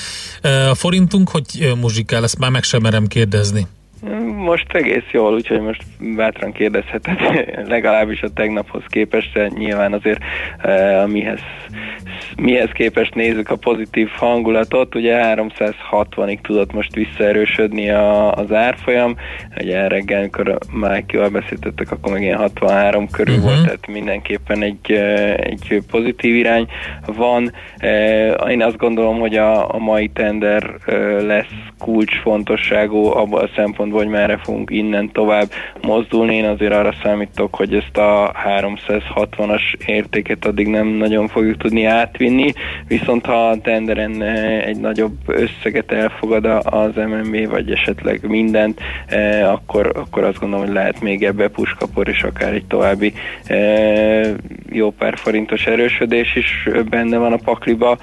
A 0.69 0.75
forintunk, 0.75 1.29
hogy 1.29 1.73
muzsikál, 1.81 2.23
ezt 2.23 2.37
már 2.39 2.51
meg 2.51 2.63
sem 2.63 2.81
merem 2.81 3.07
kérdezni. 3.07 3.67
Most 4.35 4.73
egész 4.73 5.03
jól, 5.11 5.33
úgyhogy 5.33 5.61
most 5.61 5.83
bátran 6.15 6.51
kérdezheted, 6.51 7.17
legalábbis 7.67 8.21
a 8.21 8.33
tegnaphoz 8.33 8.83
képest, 8.87 9.33
de 9.33 9.47
nyilván 9.47 9.93
azért 9.93 10.19
eh, 10.57 11.07
mihez, 11.07 11.39
mihez 12.37 12.69
képest 12.69 13.15
nézzük 13.15 13.49
a 13.49 13.55
pozitív 13.55 14.09
hangulatot, 14.09 14.95
ugye 14.95 15.35
360-ig 15.35 16.41
tudott 16.41 16.73
most 16.73 16.95
visszaerősödni 16.95 17.89
a, 17.89 18.31
az 18.31 18.51
árfolyam, 18.53 19.15
ugye 19.59 19.87
reggel, 19.87 20.19
amikor 20.19 20.57
Mike-jól 20.71 21.29
beszéltettek, 21.29 21.91
akkor 21.91 22.11
meg 22.11 22.21
ilyen 22.21 22.37
63 22.37 23.09
körül 23.09 23.35
uh-huh. 23.35 23.49
volt, 23.49 23.63
tehát 23.63 23.87
mindenképpen 23.87 24.61
egy, 24.61 24.91
eh, 24.91 25.33
egy 25.33 25.81
pozitív 25.91 26.35
irány 26.35 26.67
van. 27.05 27.51
Eh, 27.77 28.33
én 28.49 28.63
azt 28.63 28.77
gondolom, 28.77 29.19
hogy 29.19 29.35
a, 29.35 29.73
a 29.73 29.77
mai 29.77 30.07
tender 30.07 30.75
lesz 31.21 31.75
kulcsfontosságú 31.79 33.05
abban 33.05 33.43
a 33.43 33.49
szempontból, 33.55 33.99
hogy 33.99 34.11
merre 34.11 34.37
fogunk 34.37 34.69
innen 34.71 35.11
tovább 35.11 35.49
mozdulni. 35.81 36.35
Én 36.35 36.45
azért 36.45 36.73
arra 36.73 36.93
számítok, 37.03 37.55
hogy 37.55 37.73
ezt 37.73 37.97
a 37.97 38.35
360-as 38.87 39.61
értéket 39.85 40.45
addig 40.45 40.67
nem 40.67 40.87
nagyon 40.87 41.27
fogjuk 41.27 41.57
tudni 41.57 41.85
átvinni, 41.85 42.53
viszont 42.87 43.25
ha 43.25 43.49
a 43.49 43.57
tenderen 43.61 44.21
eh, 44.21 44.65
egy 44.65 44.79
nagyobb 44.79 45.15
összeget 45.25 45.91
elfogad 45.91 46.45
az 46.63 46.95
MNB, 46.95 47.49
vagy 47.49 47.71
esetleg 47.71 48.27
mindent, 48.27 48.79
eh, 49.07 49.51
akkor, 49.51 49.91
akkor 49.95 50.23
azt 50.23 50.39
gondolom, 50.39 50.65
hogy 50.65 50.73
lehet 50.73 51.01
még 51.01 51.23
ebbe 51.23 51.47
puskapor, 51.47 52.07
és 52.07 52.23
akár 52.23 52.53
egy 52.53 52.65
további 52.65 53.13
eh, 53.45 54.33
jó 54.71 54.91
pár 54.91 55.17
forintos 55.17 55.65
erősödés 55.65 56.35
is 56.35 56.69
benne 56.89 57.17
van 57.17 57.33
a 57.33 57.39
pakliba, 57.43 57.97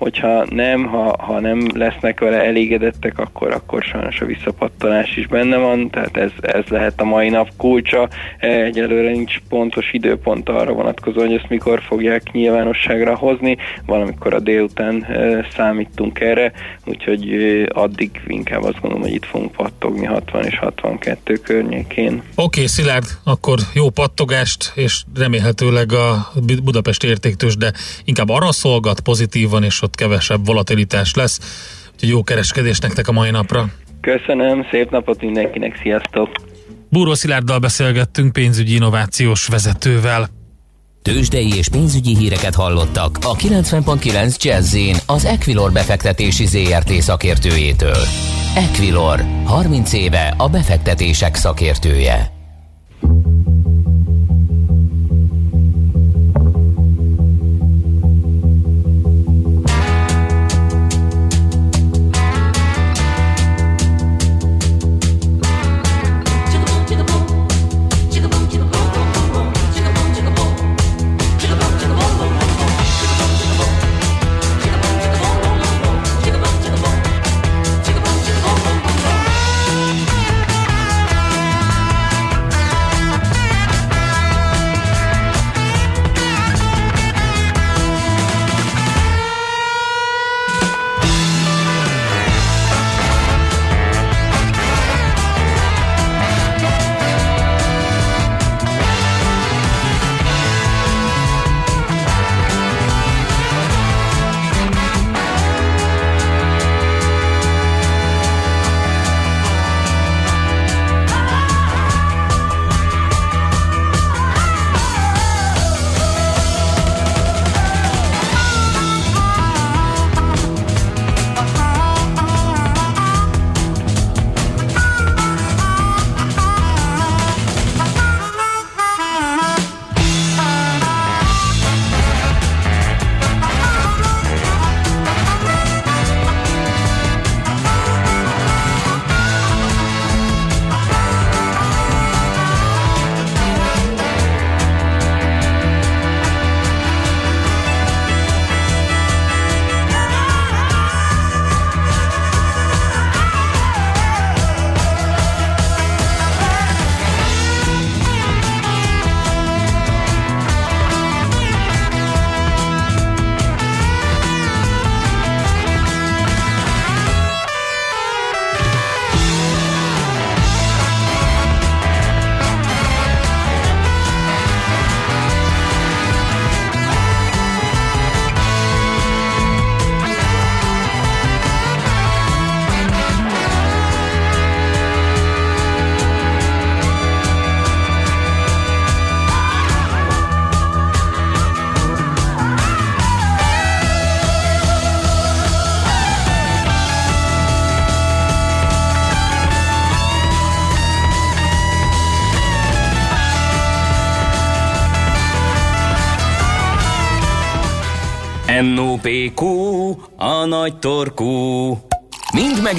hogyha 0.00 0.44
nem, 0.50 0.86
ha, 0.86 1.16
ha 1.18 1.40
nem 1.40 1.66
lesznek 1.74 2.20
vele 2.20 2.44
elégedettek, 2.44 3.18
akkor, 3.18 3.52
akkor 3.52 3.82
sajnos 3.82 4.20
a 4.20 4.26
visszapattanás 4.26 5.16
is 5.16 5.26
benne 5.26 5.56
van, 5.56 5.90
tehát 5.90 6.16
ez, 6.16 6.30
ez 6.40 6.64
lehet 6.68 7.00
a 7.00 7.04
mai 7.04 7.28
nap 7.28 7.48
kulcsa. 7.56 8.08
Egyelőre 8.38 9.10
nincs 9.10 9.38
pontos 9.48 9.92
időpont 9.92 10.48
arra 10.48 10.72
vonatkozó, 10.72 11.20
hogy 11.20 11.32
ezt 11.32 11.48
mikor 11.48 11.80
fogják 11.82 12.32
nyilvánosságra 12.32 13.16
hozni, 13.16 13.56
valamikor 13.86 14.34
a 14.34 14.40
délután 14.40 15.06
számítunk 15.56 16.20
erre, 16.20 16.52
úgyhogy 16.84 17.28
addig 17.68 18.10
inkább 18.26 18.62
azt 18.62 18.80
gondolom, 18.80 19.04
hogy 19.04 19.14
itt 19.14 19.26
fogunk 19.26 19.52
pattogni 19.52 20.06
60 20.06 20.44
és 20.44 20.58
62 20.58 21.34
környékén. 21.34 22.12
Oké, 22.12 22.22
okay, 22.34 22.66
Szilárd, 22.66 23.06
akkor 23.24 23.58
jó 23.74 23.90
pattogást, 23.90 24.72
és 24.74 25.02
remélhetőleg 25.14 25.92
a 25.92 26.32
Budapest 26.62 27.04
értéktős, 27.04 27.56
de 27.56 27.72
inkább 28.04 28.28
arra 28.28 28.52
szolgat 28.52 29.00
pozitívan, 29.00 29.62
és 29.64 29.82
ott 29.90 29.96
kevesebb 29.96 30.46
volatilitás 30.46 31.14
lesz. 31.14 31.38
Úgyhogy 31.92 32.08
jó 32.08 32.22
kereskedés 32.22 32.78
nektek 32.78 33.08
a 33.08 33.12
mai 33.12 33.30
napra. 33.30 33.68
Köszönöm, 34.00 34.66
szép 34.70 34.90
napot 34.90 35.20
mindenkinek, 35.20 35.78
sziasztok! 35.82 36.28
Búró 36.88 37.14
Szilárddal 37.14 37.58
beszélgettünk 37.58 38.32
pénzügyi 38.32 38.74
innovációs 38.74 39.46
vezetővel. 39.46 40.28
Tőzsdei 41.02 41.56
és 41.56 41.68
pénzügyi 41.68 42.16
híreket 42.16 42.54
hallottak 42.54 43.18
a 43.22 43.34
90.9 43.36 44.42
jazz 44.42 44.76
az 45.06 45.24
Equilor 45.24 45.72
befektetési 45.72 46.46
ZRT 46.46 46.90
szakértőjétől. 46.90 48.02
Equilor, 48.54 49.24
30 49.44 49.92
éve 49.92 50.34
a 50.36 50.48
befektetések 50.48 51.34
szakértője. 51.34 52.39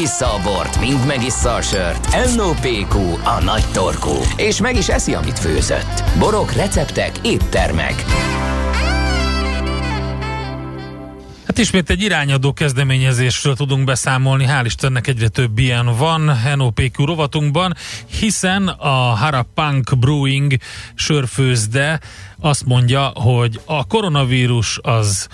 Megissza 0.01 0.33
a 0.33 0.41
bort, 0.41 0.79
mind 0.79 1.05
megissza 1.05 1.53
a 1.53 1.61
sört. 1.61 2.35
NOPQ, 2.35 2.95
a 3.23 3.43
nagy 3.43 3.65
torkú. 3.73 4.13
És 4.35 4.61
meg 4.61 4.75
is 4.75 4.87
eszi, 4.87 5.13
amit 5.13 5.39
főzött. 5.39 6.03
Borok, 6.19 6.51
receptek, 6.51 7.11
éttermek. 7.23 8.05
Hát 11.45 11.57
ismét 11.57 11.89
egy 11.89 12.01
irányadó 12.01 12.53
kezdeményezésről 12.53 13.55
tudunk 13.55 13.83
beszámolni, 13.83 14.45
hál' 14.47 14.65
Istennek 14.65 15.07
egyre 15.07 15.27
több 15.27 15.57
ilyen 15.57 15.85
van 15.97 16.31
NOPQ 16.55 17.05
rovatunkban, 17.05 17.75
hiszen 18.19 18.67
a 18.67 19.15
Harapunk 19.15 19.97
Brewing 19.97 20.53
sörfőzde 20.95 21.99
azt 22.39 22.65
mondja, 22.65 23.11
hogy 23.15 23.61
a 23.65 23.87
koronavírus 23.87 24.79
az 24.81 25.27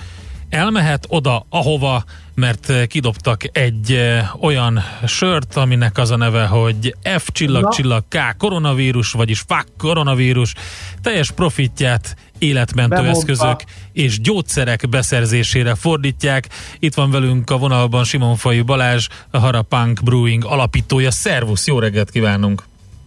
elmehet 0.50 1.06
oda, 1.10 1.46
ahova, 1.50 2.04
mert 2.40 2.88
kidobtak 2.88 3.42
egy 3.58 4.00
olyan 4.42 4.80
sört, 5.06 5.56
aminek 5.56 5.98
az 5.98 6.12
a 6.12 6.18
neve, 6.18 6.46
hogy 6.46 6.96
F 7.18 7.30
csillag 7.32 7.74
csillag 7.74 8.04
K 8.08 8.18
koronavírus, 8.38 9.12
vagyis 9.12 9.40
FAK 9.48 9.68
koronavírus, 9.78 10.54
teljes 11.02 11.32
profitját 11.32 12.16
életmentő 12.38 12.96
Bemondta. 12.96 13.20
eszközök 13.20 13.64
és 13.94 14.22
gyógyszerek 14.22 14.90
beszerzésére 14.90 15.76
fordítják. 15.76 16.48
Itt 16.80 16.94
van 16.94 17.12
velünk 17.12 17.50
a 17.50 17.58
vonalban 17.58 18.04
Simon 18.04 18.36
Fai 18.36 18.62
Balázs, 18.62 19.08
a 19.32 19.38
Harapunk 19.38 20.04
Brewing 20.04 20.46
alapítója. 20.46 21.12
Szervusz, 21.12 21.68
jó 21.68 21.80
reggelt 21.80 22.10
kívánunk! 22.10 22.64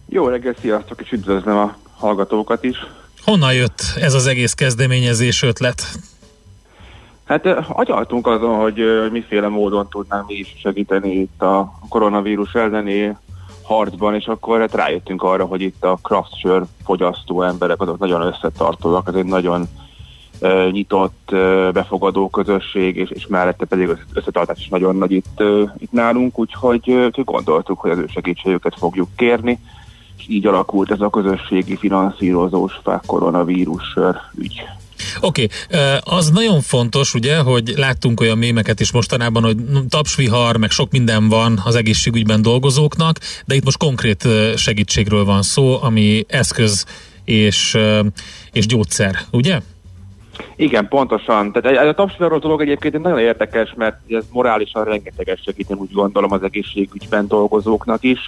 Jó 0.09 0.27
reggelt, 0.27 0.57
sziasztok, 0.59 1.01
és 1.01 1.11
üdvözlöm 1.11 1.57
a 1.57 1.77
hallgatókat 1.97 2.63
is! 2.63 2.77
Honnan 3.23 3.53
jött 3.53 3.83
ez 3.99 4.13
az 4.13 4.27
egész 4.27 4.53
kezdeményezés 4.53 5.43
ötlet? 5.43 5.99
Hát 7.31 7.45
agyaltunk 7.67 8.27
azon, 8.27 8.59
hogy 8.59 8.83
miféle 9.11 9.47
módon 9.47 9.87
tudnánk 9.89 10.27
mi 10.27 10.33
is 10.33 10.55
segíteni 10.57 11.11
itt 11.11 11.41
a 11.41 11.73
koronavírus 11.89 12.53
elleni 12.53 13.17
harcban, 13.63 14.15
és 14.15 14.25
akkor 14.25 14.59
hát 14.59 14.73
rájöttünk 14.73 15.23
arra, 15.23 15.45
hogy 15.45 15.61
itt 15.61 15.83
a 15.83 15.99
craft 16.01 16.39
sör 16.39 16.63
fogyasztó 16.83 17.41
emberek 17.43 17.81
azok 17.81 17.99
nagyon 17.99 18.21
összetartóak, 18.21 19.07
ez 19.07 19.13
egy 19.13 19.25
nagyon 19.25 19.67
uh, 20.41 20.71
nyitott, 20.71 21.29
uh, 21.31 21.71
befogadó 21.71 22.29
közösség, 22.29 22.95
és, 22.95 23.09
és 23.09 23.27
mellette 23.27 23.65
pedig 23.65 23.97
összetartás 24.13 24.59
is 24.59 24.67
nagyon 24.67 24.95
nagy 24.95 25.11
itt, 25.11 25.41
uh, 25.41 25.69
itt 25.77 25.91
nálunk, 25.91 26.39
úgyhogy 26.39 26.89
uh, 26.89 27.23
gondoltuk, 27.23 27.79
hogy 27.79 27.91
az 27.91 27.97
ő 27.97 28.05
segítségüket 28.07 28.75
fogjuk 28.77 29.09
kérni, 29.15 29.59
és 30.17 30.25
így 30.27 30.47
alakult 30.47 30.91
ez 30.91 31.01
a 31.01 31.09
közösségi 31.09 31.75
finanszírozós 31.75 32.81
koronavírus 33.05 33.97
ügy. 34.35 34.63
Oké, 35.19 35.47
okay. 35.69 35.97
az 36.03 36.29
nagyon 36.29 36.61
fontos, 36.61 37.13
ugye, 37.13 37.37
hogy 37.37 37.73
láttunk 37.75 38.19
olyan 38.19 38.37
mémeket 38.37 38.79
is 38.79 38.91
mostanában, 38.91 39.43
hogy 39.43 39.57
tapsvihar, 39.89 40.57
meg 40.57 40.69
sok 40.69 40.91
minden 40.91 41.29
van 41.29 41.61
az 41.65 41.75
egészségügyben 41.75 42.41
dolgozóknak, 42.41 43.19
de 43.45 43.55
itt 43.55 43.63
most 43.63 43.77
konkrét 43.77 44.27
segítségről 44.55 45.25
van 45.25 45.41
szó, 45.41 45.81
ami 45.81 46.25
eszköz 46.27 46.85
és, 47.25 47.77
és 48.51 48.65
gyógyszer, 48.65 49.15
ugye? 49.31 49.59
Igen, 50.55 50.87
pontosan. 50.87 51.51
Tehát 51.51 51.87
a 51.87 51.93
tapsviharról 51.93 52.39
dolog 52.39 52.61
egyébként 52.61 53.01
nagyon 53.01 53.19
érdekes, 53.19 53.73
mert 53.75 53.97
ez 54.09 54.23
morálisan 54.31 54.83
rengeteges 54.83 55.41
segít, 55.45 55.69
én 55.69 55.77
úgy 55.77 55.91
gondolom 55.93 56.31
az 56.31 56.43
egészségügyben 56.43 57.27
dolgozóknak 57.27 58.03
is 58.03 58.19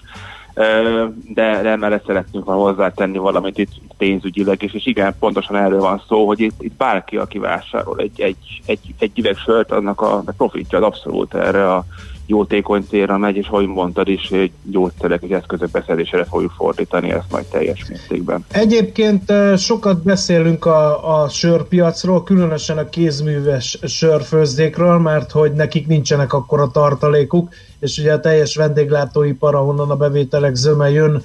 de, 0.53 1.61
de 1.61 1.69
emellett 1.69 2.05
szeretnénk 2.05 2.45
van 2.45 2.57
hozzátenni 2.57 3.17
valamit 3.17 3.57
itt 3.57 3.71
pénzügyileg 3.97 4.63
is, 4.63 4.73
és 4.73 4.85
igen, 4.85 5.15
pontosan 5.19 5.55
erről 5.55 5.79
van 5.79 6.01
szó, 6.07 6.27
hogy 6.27 6.39
itt, 6.39 6.61
itt 6.63 6.73
bárki, 6.73 7.17
aki 7.17 7.37
vásárol 7.37 7.99
egy, 7.99 8.21
egy, 8.21 8.61
egy, 8.65 8.79
egy 8.99 9.19
üveg 9.19 9.35
sört, 9.37 9.71
annak 9.71 10.01
a 10.01 10.23
profitja 10.37 10.77
az 10.77 10.83
abszolút 10.83 11.33
erre 11.33 11.73
a 11.73 11.85
jótékony 12.25 12.85
célra 12.89 13.17
megy, 13.17 13.35
és 13.35 13.47
ahogy 13.47 13.67
mondtad 13.67 14.07
is, 14.07 14.31
gyógyszerek 14.63 15.23
és 15.23 15.29
eszközök 15.29 15.71
beszerzésére 15.71 16.23
fogjuk 16.23 16.51
fordítani 16.51 17.11
ezt 17.11 17.31
majd 17.31 17.45
teljes 17.45 17.85
mértékben. 17.89 18.45
Egyébként 18.51 19.33
sokat 19.57 20.03
beszélünk 20.03 20.65
a, 20.65 21.21
a 21.21 21.29
sörpiacról, 21.29 22.23
különösen 22.23 22.77
a 22.77 22.89
kézműves 22.89 23.79
sörfőzdékről, 23.83 24.97
mert 24.97 25.31
hogy 25.31 25.53
nekik 25.53 25.87
nincsenek 25.87 26.33
akkor 26.33 26.59
a 26.59 26.71
tartalékuk, 26.71 27.49
és 27.83 27.97
ugye 27.97 28.13
a 28.13 28.19
teljes 28.19 28.55
vendéglátóipar, 28.55 29.55
ahonnan 29.55 29.89
a 29.89 29.95
bevételek 29.95 30.55
zöme 30.55 30.89
jön, 30.89 31.23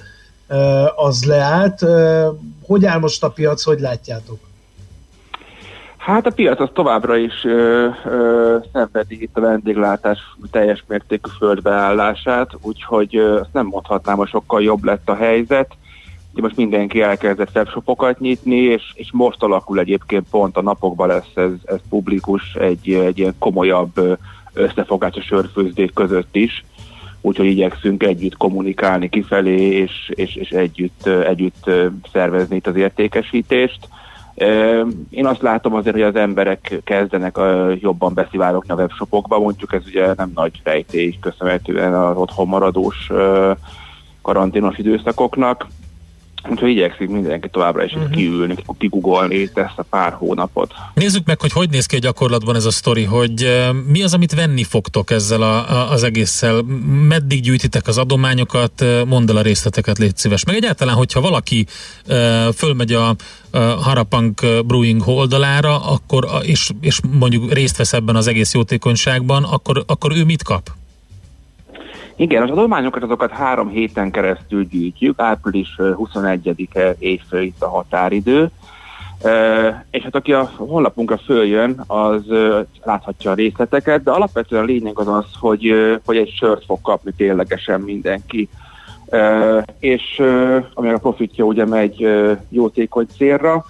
az 0.95 1.25
leállt. 1.25 1.85
Hogy 2.67 2.85
áll 2.85 2.99
most 2.99 3.23
a 3.23 3.29
piac, 3.29 3.63
hogy 3.63 3.79
látjátok? 3.79 4.39
Hát 5.97 6.25
a 6.25 6.31
piac 6.31 6.59
az 6.59 6.69
továbbra 6.73 7.17
is 7.17 7.43
ö, 7.43 7.87
ö, 8.05 8.57
szenvedi 8.73 9.21
itt 9.21 9.37
a 9.37 9.41
vendéglátás 9.41 10.19
teljes 10.51 10.83
mértékű 10.87 11.29
földbeállását, 11.37 12.49
úgyhogy 12.61 13.15
ö, 13.15 13.39
azt 13.39 13.53
nem 13.53 13.65
mondhatnám, 13.65 14.17
hogy 14.17 14.27
sokkal 14.27 14.61
jobb 14.61 14.83
lett 14.83 15.09
a 15.09 15.15
helyzet. 15.15 15.71
Ugye 16.31 16.41
most 16.41 16.55
mindenki 16.55 17.01
elkezdett 17.01 17.55
webshopokat 17.55 18.19
nyitni, 18.19 18.55
és, 18.55 18.91
és 18.93 19.09
most 19.11 19.43
alakul 19.43 19.79
egyébként 19.79 20.29
pont 20.29 20.57
a 20.57 20.61
napokban 20.61 21.07
lesz 21.07 21.31
ez, 21.35 21.51
ez 21.65 21.79
publikus 21.89 22.53
egy, 22.53 22.93
egy 22.93 23.17
ilyen 23.19 23.35
komolyabb 23.39 24.17
összefogás 24.53 25.15
a 25.15 25.21
sörfőzdék 25.21 25.93
között 25.93 26.35
is, 26.35 26.65
úgyhogy 27.21 27.45
igyekszünk 27.45 28.03
együtt 28.03 28.37
kommunikálni 28.37 29.09
kifelé, 29.09 29.61
és, 29.61 30.11
és, 30.15 30.35
és 30.35 30.49
együtt, 30.49 31.07
együtt 31.07 31.71
szervezni 32.11 32.55
itt 32.55 32.67
az 32.67 32.75
értékesítést. 32.75 33.79
Én 35.09 35.25
azt 35.25 35.41
látom 35.41 35.73
azért, 35.73 35.95
hogy 35.95 36.03
az 36.03 36.15
emberek 36.15 36.81
kezdenek 36.83 37.37
jobban 37.79 38.13
beszivárogni 38.13 38.71
a 38.71 38.75
webshopokba, 38.75 39.39
mondjuk 39.39 39.73
ez 39.73 39.81
ugye 39.85 40.13
nem 40.17 40.31
nagy 40.35 40.61
rejtély, 40.63 41.17
köszönhetően 41.21 41.93
az 41.93 42.17
otthon 42.17 42.47
maradós 42.47 43.11
karanténos 44.21 44.77
időszakoknak. 44.77 45.67
Úgyhogy 46.49 46.69
igyekszik 46.69 47.09
mindenki 47.09 47.49
továbbra 47.49 47.83
is 47.83 47.93
uh-huh. 47.93 48.09
kiülni, 48.09 48.55
kigugolni 48.77 49.49
ezt 49.53 49.77
a 49.77 49.83
pár 49.89 50.13
hónapot. 50.13 50.73
Nézzük 50.93 51.25
meg, 51.25 51.41
hogy 51.41 51.51
hogy 51.51 51.69
néz 51.69 51.85
ki 51.85 51.95
a 51.95 51.99
gyakorlatban 51.99 52.55
ez 52.55 52.65
a 52.65 52.71
sztori, 52.71 53.03
hogy 53.03 53.63
mi 53.87 54.03
az, 54.03 54.13
amit 54.13 54.33
venni 54.33 54.63
fogtok 54.63 55.11
ezzel 55.11 55.41
a, 55.41 55.71
a, 55.71 55.91
az 55.91 56.03
egésszel, 56.03 56.61
meddig 57.07 57.41
gyűjtitek 57.41 57.87
az 57.87 57.97
adományokat, 57.97 58.85
mondd 59.07 59.29
el 59.29 59.37
a 59.37 59.41
részleteket, 59.41 59.97
légy 59.97 60.17
szíves. 60.17 60.45
Meg 60.45 60.55
egyáltalán, 60.55 60.95
hogyha 60.95 61.21
valaki 61.21 61.65
fölmegy 62.55 62.93
a 62.93 63.15
uh, 63.53 63.61
Harapunk 63.61 64.41
Brewing 64.65 65.01
oldalára, 65.05 65.79
akkor, 65.91 66.27
és, 66.41 66.69
és 66.81 66.99
mondjuk 67.11 67.53
részt 67.53 67.77
vesz 67.77 67.93
ebben 67.93 68.15
az 68.15 68.27
egész 68.27 68.53
jótékonyságban, 68.53 69.43
akkor, 69.43 69.83
akkor 69.87 70.11
ő 70.15 70.23
mit 70.23 70.43
kap? 70.43 70.77
Igen, 72.19 72.43
az 72.43 72.49
adományokat 72.49 73.03
azokat 73.03 73.31
három 73.31 73.69
héten 73.69 74.11
keresztül 74.11 74.63
gyűjtjük, 74.63 75.19
április 75.19 75.75
21-e 75.77 76.95
éjfél 76.97 77.41
itt 77.41 77.61
a 77.61 77.69
határidő, 77.69 78.49
és 79.91 80.03
hát 80.03 80.15
aki 80.15 80.33
a 80.33 80.51
honlapunkra 80.55 81.17
följön, 81.17 81.83
az 81.87 82.21
láthatja 82.83 83.31
a 83.31 83.33
részleteket, 83.33 84.03
de 84.03 84.11
alapvetően 84.11 84.63
a 84.63 84.65
lényeg 84.65 84.99
az 84.99 85.07
az, 85.07 85.25
hogy, 85.39 85.73
hogy 86.05 86.17
egy 86.17 86.33
sört 86.37 86.65
fog 86.65 86.81
kapni 86.81 87.11
ténylegesen 87.17 87.81
mindenki. 87.81 88.49
És 89.79 90.21
ami 90.73 90.89
a 90.89 90.97
profitja 90.97 91.45
ugye 91.45 91.65
megy 91.65 92.07
jótékony 92.49 93.07
célra, 93.17 93.65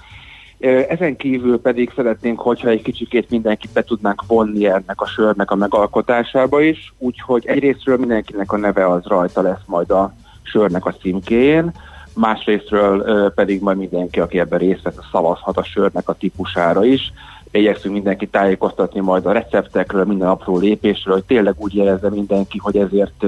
ezen 0.60 1.16
kívül 1.16 1.62
pedig 1.62 1.92
szeretnénk, 1.96 2.40
hogyha 2.40 2.70
egy 2.70 2.82
kicsikét 2.82 3.30
mindenkit 3.30 3.72
be 3.74 3.84
tudnánk 3.84 4.24
vonni 4.28 4.66
ennek 4.66 5.02
a 5.02 5.08
sörnek 5.08 5.52
a 5.52 5.56
megalkotásába 5.56 6.62
is, 6.62 6.94
úgyhogy 6.98 7.46
egyrésztről 7.46 7.98
mindenkinek 7.98 8.52
a 8.52 8.58
neve 8.58 8.90
az 8.90 9.06
rajta 9.06 9.42
lesz 9.42 9.66
majd 9.66 9.92
a 9.92 10.14
sörnek 10.42 10.86
a 10.86 10.94
címkéjén, 10.94 11.72
másrésztről 12.16 13.32
pedig 13.34 13.62
majd 13.62 13.78
mindenki, 13.78 14.20
aki 14.20 14.40
ebben 14.40 14.60
részt 14.60 14.82
vesz, 14.82 14.96
szavazhat 15.12 15.58
a 15.58 15.64
sörnek 15.64 16.10
a 16.10 16.14
típusára 16.14 16.86
is. 16.86 17.14
Igyekszünk 17.52 17.94
mindenki 17.94 18.28
tájékoztatni 18.28 19.00
majd 19.00 19.26
a 19.26 19.32
receptekről, 19.32 20.06
minden 20.06 20.28
apró 20.28 20.58
lépésről, 20.58 21.14
hogy 21.14 21.24
tényleg 21.24 21.56
úgy 21.58 21.76
jelezze 21.76 22.10
mindenki, 22.10 22.58
hogy 22.58 22.78
ezért 22.78 23.26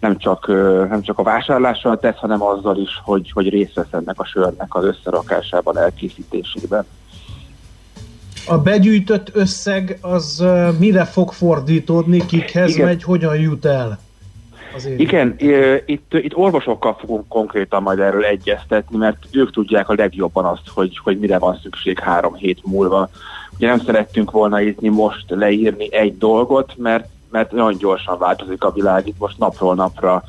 nem 0.00 0.18
csak, 0.18 0.46
nem 0.88 1.02
csak 1.02 1.18
a 1.18 1.22
vásárlással 1.22 1.98
tesz, 1.98 2.16
hanem 2.16 2.42
azzal 2.42 2.76
is, 2.76 3.00
hogy, 3.04 3.30
hogy 3.30 3.48
részt 3.48 3.74
vesz 3.74 3.92
ennek 3.92 4.20
a 4.20 4.24
sörnek 4.24 4.74
az 4.74 4.84
összerakásában, 4.84 5.78
elkészítésében. 5.78 6.86
A 8.46 8.58
begyűjtött 8.58 9.30
összeg 9.32 9.98
az 10.00 10.44
mire 10.78 11.04
fog 11.04 11.32
fordítódni, 11.32 12.26
kikhez 12.26 12.74
Igen. 12.74 12.86
megy, 12.86 13.02
hogyan 13.02 13.36
jut 13.36 13.64
el? 13.64 13.98
Igen, 14.96 15.36
itt, 15.86 16.14
itt 16.14 16.36
orvosokkal 16.36 16.96
fogunk 17.00 17.28
konkrétan 17.28 17.82
majd 17.82 17.98
erről 17.98 18.24
egyeztetni, 18.24 18.96
mert 18.96 19.26
ők 19.30 19.52
tudják 19.52 19.88
a 19.88 19.94
legjobban 19.94 20.44
azt, 20.44 20.68
hogy, 20.74 20.98
hogy 20.98 21.18
mire 21.18 21.38
van 21.38 21.58
szükség 21.62 21.98
három 21.98 22.34
hét 22.34 22.60
múlva. 22.64 23.10
Ugye 23.62 23.70
nem 23.70 23.84
szerettünk 23.84 24.30
volna 24.30 24.60
itt 24.60 24.80
most 24.80 25.24
leírni 25.28 25.94
egy 25.94 26.18
dolgot, 26.18 26.74
mert 26.76 27.08
mert 27.30 27.52
nagyon 27.52 27.76
gyorsan 27.76 28.18
változik 28.18 28.64
a 28.64 28.72
világ, 28.72 29.06
itt 29.06 29.18
most 29.18 29.38
napról 29.38 29.74
napra 29.74 30.22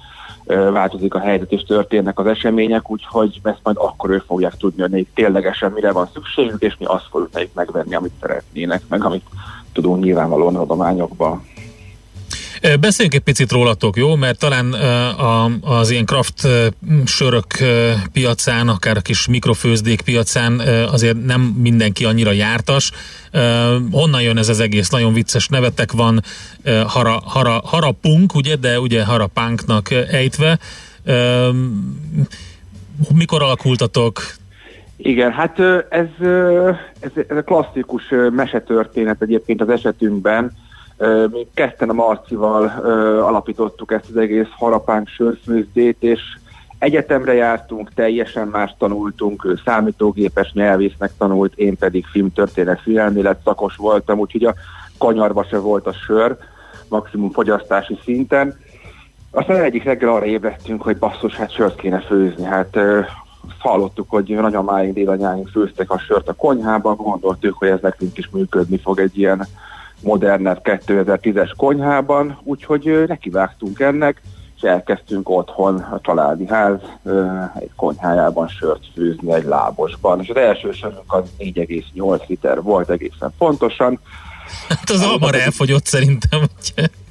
változik 0.72 1.14
a 1.14 1.20
helyzet 1.20 1.52
és 1.52 1.64
történnek 1.64 2.20
az 2.20 2.26
események, 2.26 2.92
úgyhogy 2.92 3.40
ezt 3.44 3.60
majd 3.64 3.78
akkor 3.80 4.10
ők 4.10 4.24
fogják 4.24 4.58
tudni, 4.58 4.82
hogy 4.82 5.08
ténylegesen 5.14 5.72
mire 5.72 5.92
van 5.92 6.10
szükségük, 6.14 6.62
és 6.62 6.76
mi 6.80 6.86
azt 6.86 7.08
fogjuk 7.10 7.34
nekik 7.34 7.54
megvenni, 7.54 7.96
amit 7.96 8.14
szeretnének, 8.22 8.82
meg 8.88 9.04
amit 9.04 9.26
tudunk 9.72 10.04
nyilvánvalóan 10.04 10.56
adományokba 10.56 11.42
Beszéljünk 12.64 13.14
egy 13.16 13.24
picit 13.24 13.52
rólatok, 13.52 13.98
jó? 13.98 14.16
Mert 14.16 14.40
talán 14.40 14.74
az 15.62 15.90
ilyen 15.90 16.06
craft 16.06 16.48
sörök 17.06 17.46
piacán, 18.14 18.68
akár 18.68 18.98
a 18.98 19.02
kis 19.02 19.28
mikrofőzdék 19.28 20.02
piacán 20.02 20.60
azért 20.92 21.26
nem 21.26 21.42
mindenki 21.42 22.06
annyira 22.06 22.32
jártas. 22.32 22.92
Honnan 23.92 24.22
jön 24.22 24.38
ez 24.38 24.50
az 24.50 24.60
egész? 24.60 24.90
Nagyon 24.90 25.14
vicces 25.14 25.48
nevetek 25.48 25.92
van, 25.92 26.22
hara, 26.88 27.22
hara, 27.26 27.62
harapunk, 27.66 28.36
ugye, 28.36 28.56
de 28.56 28.80
ugye 28.80 29.06
harapánknak 29.06 29.92
ejtve. 29.92 30.60
Mikor 33.14 33.42
alakultatok? 33.42 34.22
Igen, 34.98 35.32
hát 35.32 35.60
ez, 35.90 36.08
ez, 37.00 37.12
ez 37.28 37.38
a 37.38 37.42
klasszikus 37.42 38.04
mesetörténet 38.32 39.22
egyébként 39.22 39.62
az 39.62 39.70
esetünkben, 39.70 40.52
mi 41.32 41.48
kezdten 41.54 41.90
a 41.90 41.94
Marcival 41.94 42.66
alapítottuk 43.22 43.92
ezt 43.92 44.10
az 44.10 44.18
egész 44.18 44.50
harapánk 44.58 45.08
sörfőzdét, 45.08 45.98
és 46.00 46.22
egyetemre 46.80 47.34
jártunk, 47.34 47.94
teljesen 47.94 48.48
más 48.48 48.76
tanultunk, 48.78 49.46
ő 49.46 49.60
számítógépes 49.66 50.52
nyelvésznek 50.54 51.12
tanult, 51.18 51.54
én 51.56 51.78
pedig 51.78 52.06
filmtörténet, 52.06 52.82
filmelmélet 52.82 53.40
szakos 53.44 53.76
voltam, 53.76 54.20
úgyhogy 54.20 54.44
a 54.44 54.54
kanyarba 54.98 55.44
se 55.44 55.58
volt 55.58 55.88
a 55.88 55.94
sör, 55.94 56.38
maximum 56.88 57.32
fogyasztási 57.32 58.00
szinten. 58.04 58.58
Aztán 59.32 59.62
egyik 59.62 59.84
reggel 59.84 60.10
arra 60.10 60.26
ébredtünk, 60.26 60.82
hogy 60.82 60.98
basszus, 60.98 61.36
hát 61.36 61.52
sört 61.52 61.76
kéne 61.76 62.00
főzni. 62.00 62.44
Hát 62.44 62.78
hallottuk, 63.60 64.10
hogy 64.10 64.30
nagyamáink, 64.30 64.94
dédanyáink 64.94 65.48
főztek 65.48 65.92
a 65.92 66.00
sört 66.00 66.28
a 66.28 66.34
konyhában, 66.34 66.96
gondoltuk, 66.96 67.58
hogy 67.58 67.68
ez 67.68 67.80
nekünk 67.82 68.18
is 68.18 68.30
működni 68.30 68.78
fog 68.78 69.00
egy 69.00 69.18
ilyen 69.18 69.48
modernebb 70.04 70.60
2010-es 70.64 71.52
konyhában, 71.58 72.40
úgyhogy 72.44 73.04
nekivágtunk 73.08 73.80
ennek, 73.80 74.22
és 74.56 74.62
elkezdtünk 74.62 75.30
otthon 75.30 75.76
a 75.76 76.00
családi 76.02 76.48
ház 76.48 76.80
egy 77.60 77.72
konyhájában 77.76 78.48
sört 78.48 78.84
főzni 78.94 79.34
egy 79.34 79.44
lábosban. 79.44 80.22
És 80.22 80.30
az 80.30 80.36
első 80.36 80.72
sörünk 80.72 81.14
az 81.14 81.24
4,8 81.40 82.28
liter 82.28 82.62
volt 82.62 82.90
egészen 82.90 83.34
pontosan. 83.38 84.00
Hát 84.70 84.90
az 84.90 85.06
hamar 85.06 85.36
elfogyott 85.36 85.86
szerintem. 85.86 86.42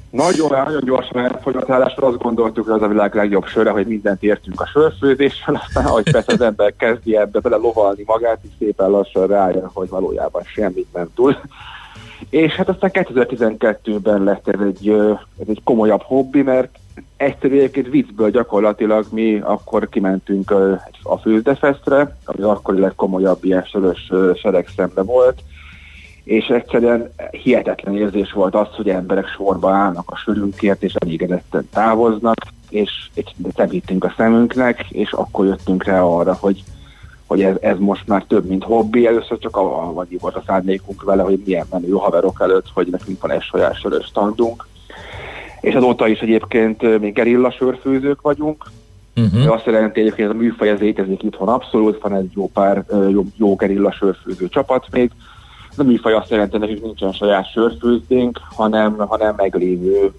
Nagyon, 0.09 0.49
nagyon 0.49 0.83
gyorsan 0.83 1.23
elfogyott, 1.23 1.67
ráadásul 1.67 2.03
azt 2.03 2.17
gondoltuk, 2.17 2.65
hogy 2.65 2.73
az 2.73 2.81
a 2.81 2.87
világ 2.87 3.15
legjobb 3.15 3.45
söre, 3.45 3.69
hogy 3.69 3.87
mindent 3.87 4.23
értünk 4.23 4.61
a 4.61 4.65
sörfőzéssel, 4.65 5.61
aztán 5.65 5.85
ahogy 5.85 6.11
persze 6.11 6.33
az 6.33 6.41
ember 6.41 6.73
kezdi 6.77 7.17
ebbe 7.17 7.39
bele 7.39 7.55
lovalni 7.55 8.03
magát, 8.05 8.39
és 8.43 8.49
szépen 8.59 8.89
lassan 8.89 9.27
rájön, 9.27 9.69
hogy 9.73 9.89
valójában 9.89 10.43
semmit 10.43 10.93
nem 10.93 11.07
tud. 11.15 11.37
És 12.29 12.53
hát 12.53 12.69
aztán 12.69 12.91
2012-ben 12.93 14.23
lett 14.23 14.47
ez 14.47 14.59
egy, 14.59 14.89
ez 15.39 15.47
egy 15.47 15.61
komolyabb 15.63 16.01
hobbi, 16.01 16.41
mert 16.41 16.77
egyszerű 17.17 17.57
egyébként 17.57 17.89
viccből 17.89 18.29
gyakorlatilag 18.29 19.05
mi 19.11 19.39
akkor 19.39 19.89
kimentünk 19.89 20.51
a 21.03 21.17
Főzdefestre, 21.17 22.17
ami 22.25 22.41
akkori 22.41 22.79
legkomolyabb 22.79 23.43
ilyen 23.43 23.63
sörös 23.63 24.11
szembe 24.75 25.01
volt, 25.01 25.41
és 26.23 26.45
egyszerűen 26.45 27.11
hihetetlen 27.31 27.97
érzés 27.97 28.31
volt 28.31 28.55
az, 28.55 28.67
hogy 28.75 28.89
emberek 28.89 29.27
sorba 29.27 29.71
állnak 29.71 30.11
a 30.11 30.15
sörünkért, 30.15 30.83
és 30.83 30.93
elégedetten 30.93 31.69
távoznak, 31.71 32.35
és, 32.69 33.09
és 33.13 33.25
szemítünk 33.55 34.03
a 34.03 34.13
szemünknek, 34.17 34.85
és 34.89 35.11
akkor 35.11 35.45
jöttünk 35.45 35.83
rá 35.83 36.01
arra, 36.01 36.37
hogy 36.39 36.63
hogy 37.33 37.43
ez, 37.43 37.55
ez 37.61 37.77
most 37.79 38.07
már 38.07 38.23
több, 38.27 38.45
mint 38.45 38.63
hobbi. 38.63 39.07
Először 39.07 39.37
csak 39.37 39.57
a, 39.57 39.93
vagy 39.93 40.19
volt 40.19 40.35
a 40.35 40.43
szándékunk 40.45 41.03
vele, 41.03 41.23
hogy 41.23 41.41
milyen 41.45 41.65
menő 41.71 41.91
haverok 41.91 42.41
előtt, 42.41 42.65
hogy 42.73 42.87
nekünk 42.87 43.21
van 43.21 43.31
egy 43.31 43.41
saját 43.41 43.79
sörös 43.79 44.05
standunk. 44.05 44.67
És 45.61 45.73
azóta 45.73 46.07
is 46.07 46.19
egyébként 46.19 46.99
mi 46.99 47.11
gerilla 47.11 47.51
sörfőzők 47.51 48.21
vagyunk, 48.21 48.71
Uh-huh. 49.15 49.51
Azt 49.51 49.65
jelenti 49.65 49.99
egyébként, 49.99 50.27
hogy 50.27 50.37
a 50.37 50.41
műfaj 50.41 50.69
ez 50.69 50.79
létezik 50.79 51.23
itthon 51.23 51.47
abszolút, 51.47 52.01
van 52.01 52.15
egy 52.15 52.31
jó 52.35 52.49
pár 52.49 52.85
jó, 53.09 53.23
jó 53.35 53.55
gerilla 53.55 53.91
sörfőző 53.91 54.47
csapat 54.47 54.87
még. 54.91 55.11
A 55.77 55.83
műfaj 55.83 56.13
azt 56.13 56.29
jelenti, 56.29 56.57
hogy 56.57 56.79
nincsen 56.83 57.11
saját 57.11 57.51
sörfőzdénk, 57.51 58.39
hanem, 58.55 58.95
hanem 58.97 59.33
meglévő 59.37 60.11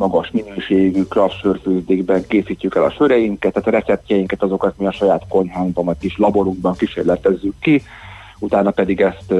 magas 0.00 0.30
minőségű 0.30 1.02
craft 1.02 1.38
sörfőzdékben 1.38 2.26
készítjük 2.26 2.74
el 2.74 2.84
a 2.84 2.90
söreinket, 2.90 3.52
tehát 3.52 3.68
a 3.68 3.70
receptjeinket 3.70 4.42
azokat 4.42 4.78
mi 4.78 4.86
a 4.86 4.92
saját 4.92 5.24
konyhánkban, 5.28 5.84
vagy 5.84 5.96
kis 5.98 6.18
laborunkban 6.18 6.74
kísérletezzük 6.76 7.54
ki, 7.60 7.82
utána 8.38 8.70
pedig 8.70 9.00
ezt 9.00 9.34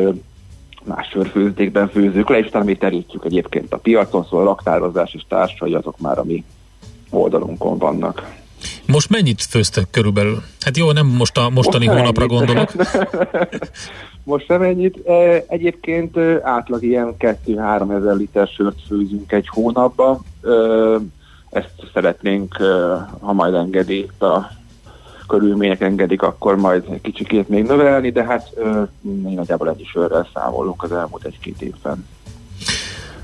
más 0.85 1.09
sörfőzdékben 1.09 1.89
főzzük 1.89 2.29
le, 2.29 2.39
és 2.39 2.47
utána 2.47 2.65
mi 2.65 2.77
terítjük 2.77 3.25
egyébként 3.25 3.73
a 3.73 3.79
piacon, 3.79 4.25
szóval 4.25 4.47
a 4.47 4.49
raktározás 4.49 5.15
és 5.15 5.23
társai 5.29 5.75
azok 5.75 5.99
már 5.99 6.19
a 6.19 6.25
mi 6.25 6.45
oldalunkon 7.11 7.79
vannak. 7.79 8.40
Most 8.87 9.11
mennyit 9.11 9.43
főztek 9.43 9.87
körülbelül? 9.91 10.43
Hát 10.61 10.77
jó, 10.77 10.93
nem 10.93 11.07
most 11.07 11.39
a 11.39 11.51
mostani 11.51 11.87
most 11.87 11.99
hónapra 11.99 12.27
mennyit. 12.27 12.47
gondolok. 12.47 12.73
most 14.33 14.49
nem 14.49 14.63
ennyit. 14.63 15.09
E, 15.09 15.45
egyébként 15.49 16.19
átlag 16.43 16.83
ilyen 16.83 17.15
2-3 17.19 17.97
ezer 17.97 18.15
liter 18.17 18.47
sört 18.47 18.79
főzünk 18.87 19.33
egy 19.33 19.49
hónapban. 19.49 20.21
Ezt 21.51 21.75
szeretnénk, 21.93 22.57
ha 23.21 23.33
majd 23.33 23.55
engedi 23.55 24.07
a 24.19 24.59
körülmények 25.29 25.81
engedik, 25.81 26.23
akkor 26.23 26.57
majd 26.57 26.85
egy 26.91 27.01
kicsikét 27.01 27.49
még 27.49 27.65
növelni, 27.65 28.11
de 28.11 28.25
hát 28.25 28.55
mi 29.01 29.35
nagyjából 29.35 29.69
ennyi 29.69 29.85
sörrel 29.85 30.29
számolunk 30.35 30.83
az 30.83 30.93
elmúlt 30.93 31.25
egy-két 31.25 31.63
évben. 31.63 32.07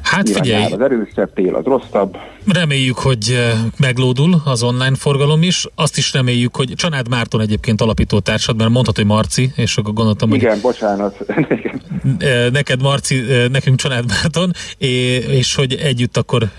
Hát 0.06 0.30
figyelj. 0.30 0.72
Az 0.72 0.80
erősebb, 0.80 1.32
tél 1.34 1.54
az 1.54 1.64
rosszabb. 1.64 2.16
Reméljük, 2.52 2.98
hogy 2.98 3.30
eh, 3.30 3.58
meglódul 3.78 4.42
az 4.44 4.62
online 4.62 4.94
forgalom 4.94 5.42
is. 5.42 5.66
Azt 5.74 5.96
is 5.96 6.12
reméljük, 6.12 6.56
hogy 6.56 6.72
Csanád 6.76 7.08
Márton 7.08 7.40
egyébként 7.40 7.80
alapító 7.80 8.18
társad, 8.18 8.56
mert 8.56 8.70
mondhatod, 8.70 8.96
hogy 9.04 9.14
Marci, 9.14 9.52
és 9.56 9.76
akkor 9.76 9.92
gondoltam, 9.92 10.34
Igen, 10.34 10.52
hogy... 10.52 10.60
bocsánat. 10.60 11.16
Eh, 12.18 12.50
neked 12.50 12.82
Marci, 12.82 13.30
eh, 13.30 13.48
nekünk 13.48 13.78
Csanád 13.78 14.04
Márton, 14.06 14.50
és 14.78 15.54
hogy 15.54 15.74
együtt 15.74 16.16
akkor 16.16 16.50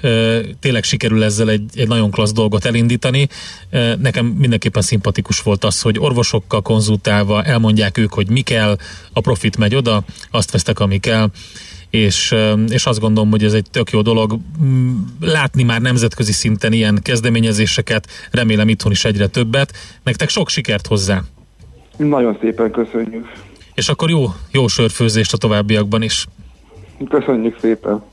tényleg 0.60 0.84
sikerül 0.84 1.24
ezzel 1.24 1.50
egy, 1.50 1.64
egy 1.76 1.88
nagyon 1.88 2.12
klassz 2.12 2.32
dolgot 2.34 2.66
elindítani. 2.66 3.28
Nekem 4.02 4.26
mindenképpen 4.26 4.82
szimpatikus 4.82 5.42
volt 5.42 5.64
az, 5.64 5.82
hogy 5.82 6.00
orvosokkal 6.00 6.62
konzultálva 6.62 7.44
elmondják 7.44 7.98
ők, 7.98 8.14
hogy 8.14 8.30
mi 8.30 8.42
kell, 8.42 8.78
a 9.14 9.22
profit 9.22 9.58
megy 9.58 9.76
oda, 9.76 10.04
azt 10.32 10.52
vesztek, 10.52 10.80
ami 10.80 10.98
kell 10.98 11.30
és, 11.98 12.36
és 12.70 12.86
azt 12.86 13.00
gondolom, 13.00 13.30
hogy 13.30 13.44
ez 13.44 13.54
egy 13.54 13.66
tök 13.72 13.90
jó 13.90 14.02
dolog. 14.02 14.38
Mm, 14.64 14.96
látni 15.20 15.64
már 15.64 15.82
nemzetközi 15.82 16.32
szinten 16.32 16.74
ilyen 16.74 17.00
kezdeményezéseket, 17.02 18.08
remélem 18.32 18.70
itthon 18.70 18.92
is 18.92 19.06
egyre 19.06 19.28
többet. 19.28 19.74
Nektek 20.04 20.30
sok 20.30 20.50
sikert 20.50 20.88
hozzá! 20.88 21.22
Nagyon 21.98 22.38
szépen 22.42 22.72
köszönjük! 22.72 23.26
És 23.74 23.90
akkor 23.90 24.10
jó, 24.10 24.26
jó 24.52 24.68
sörfőzést 24.68 25.34
a 25.34 25.38
továbbiakban 25.38 26.02
is! 26.02 26.26
Köszönjük 27.10 27.60
szépen! 27.60 28.04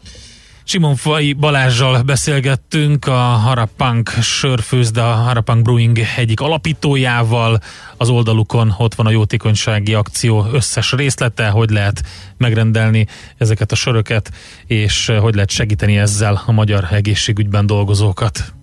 Simon 0.67 0.97
Fai 0.97 1.33
Balázsjal 1.33 2.03
beszélgettünk, 2.03 3.07
a 3.07 3.13
Harapunk 3.13 4.09
sörfőzde, 4.23 5.03
a 5.03 5.13
Harapunk 5.13 5.63
Brewing 5.63 5.99
egyik 6.17 6.41
alapítójával. 6.41 7.61
Az 7.97 8.09
oldalukon 8.09 8.75
ott 8.79 8.95
van 8.95 9.07
a 9.07 9.11
jótékonysági 9.11 9.95
akció 9.95 10.47
összes 10.53 10.93
részlete, 10.93 11.49
hogy 11.49 11.71
lehet 11.71 12.03
megrendelni 12.37 13.07
ezeket 13.39 13.73
a 13.73 13.75
söröket, 13.75 14.31
és 14.67 15.13
hogy 15.21 15.35
lehet 15.35 15.51
segíteni 15.51 15.99
ezzel 15.99 16.43
a 16.47 16.53
magyar 16.53 16.89
egészségügyben 16.91 17.67
dolgozókat. 17.67 18.55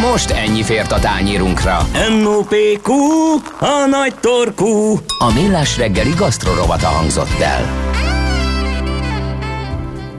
Most 0.00 0.30
ennyi 0.30 0.62
fért 0.62 0.92
a 0.92 0.98
tányírunkra. 0.98 1.86
M.O.P.Q. 2.22 2.92
A 3.60 3.86
nagy 3.90 4.14
torkú. 4.20 5.00
A 5.18 5.32
millás 5.32 5.76
reggeli 5.76 6.12
gasztrorovata 6.16 6.86
hangzott 6.86 7.40
el. 7.40 7.86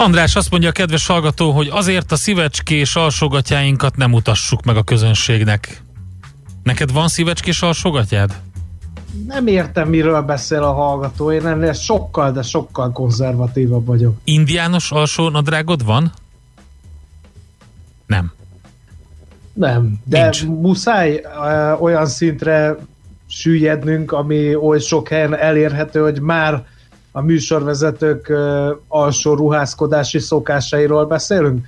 András 0.01 0.35
azt 0.35 0.51
mondja 0.51 0.69
a 0.69 0.71
kedves 0.71 1.07
hallgató, 1.07 1.51
hogy 1.51 1.67
azért 1.71 2.11
a 2.11 2.15
szívecskés 2.15 2.95
alsógatjáinkat 2.95 3.95
nem 3.95 4.09
mutassuk 4.09 4.63
meg 4.63 4.77
a 4.77 4.83
közönségnek. 4.83 5.83
Neked 6.63 6.91
van 6.91 7.07
szívecskés 7.07 7.61
alsógatyád? 7.61 8.39
Nem 9.27 9.47
értem, 9.47 9.89
miről 9.89 10.21
beszél 10.21 10.63
a 10.63 10.73
hallgató. 10.73 11.31
Én 11.31 11.47
ennél 11.47 11.73
sokkal, 11.73 12.31
de 12.31 12.41
sokkal 12.41 12.91
konzervatívabb 12.91 13.85
vagyok. 13.85 14.17
Indiános 14.23 14.91
alsó 14.91 15.29
nadrágod 15.29 15.85
van? 15.85 16.11
Nem. 18.07 18.31
Nem, 19.53 19.99
de 20.03 20.21
Nincs. 20.21 20.45
muszáj 20.45 21.21
ö, 21.43 21.73
olyan 21.73 22.05
szintre 22.05 22.75
süllyednünk, 23.27 24.11
ami 24.11 24.55
oly 24.55 24.79
sok 24.79 25.07
helyen 25.07 25.37
elérhető, 25.37 26.01
hogy 26.01 26.21
már 26.21 26.65
a 27.11 27.21
műsorvezetők 27.21 28.33
alsó 28.87 29.33
ruházkodási 29.33 30.19
szokásairól 30.19 31.05
beszélünk? 31.05 31.67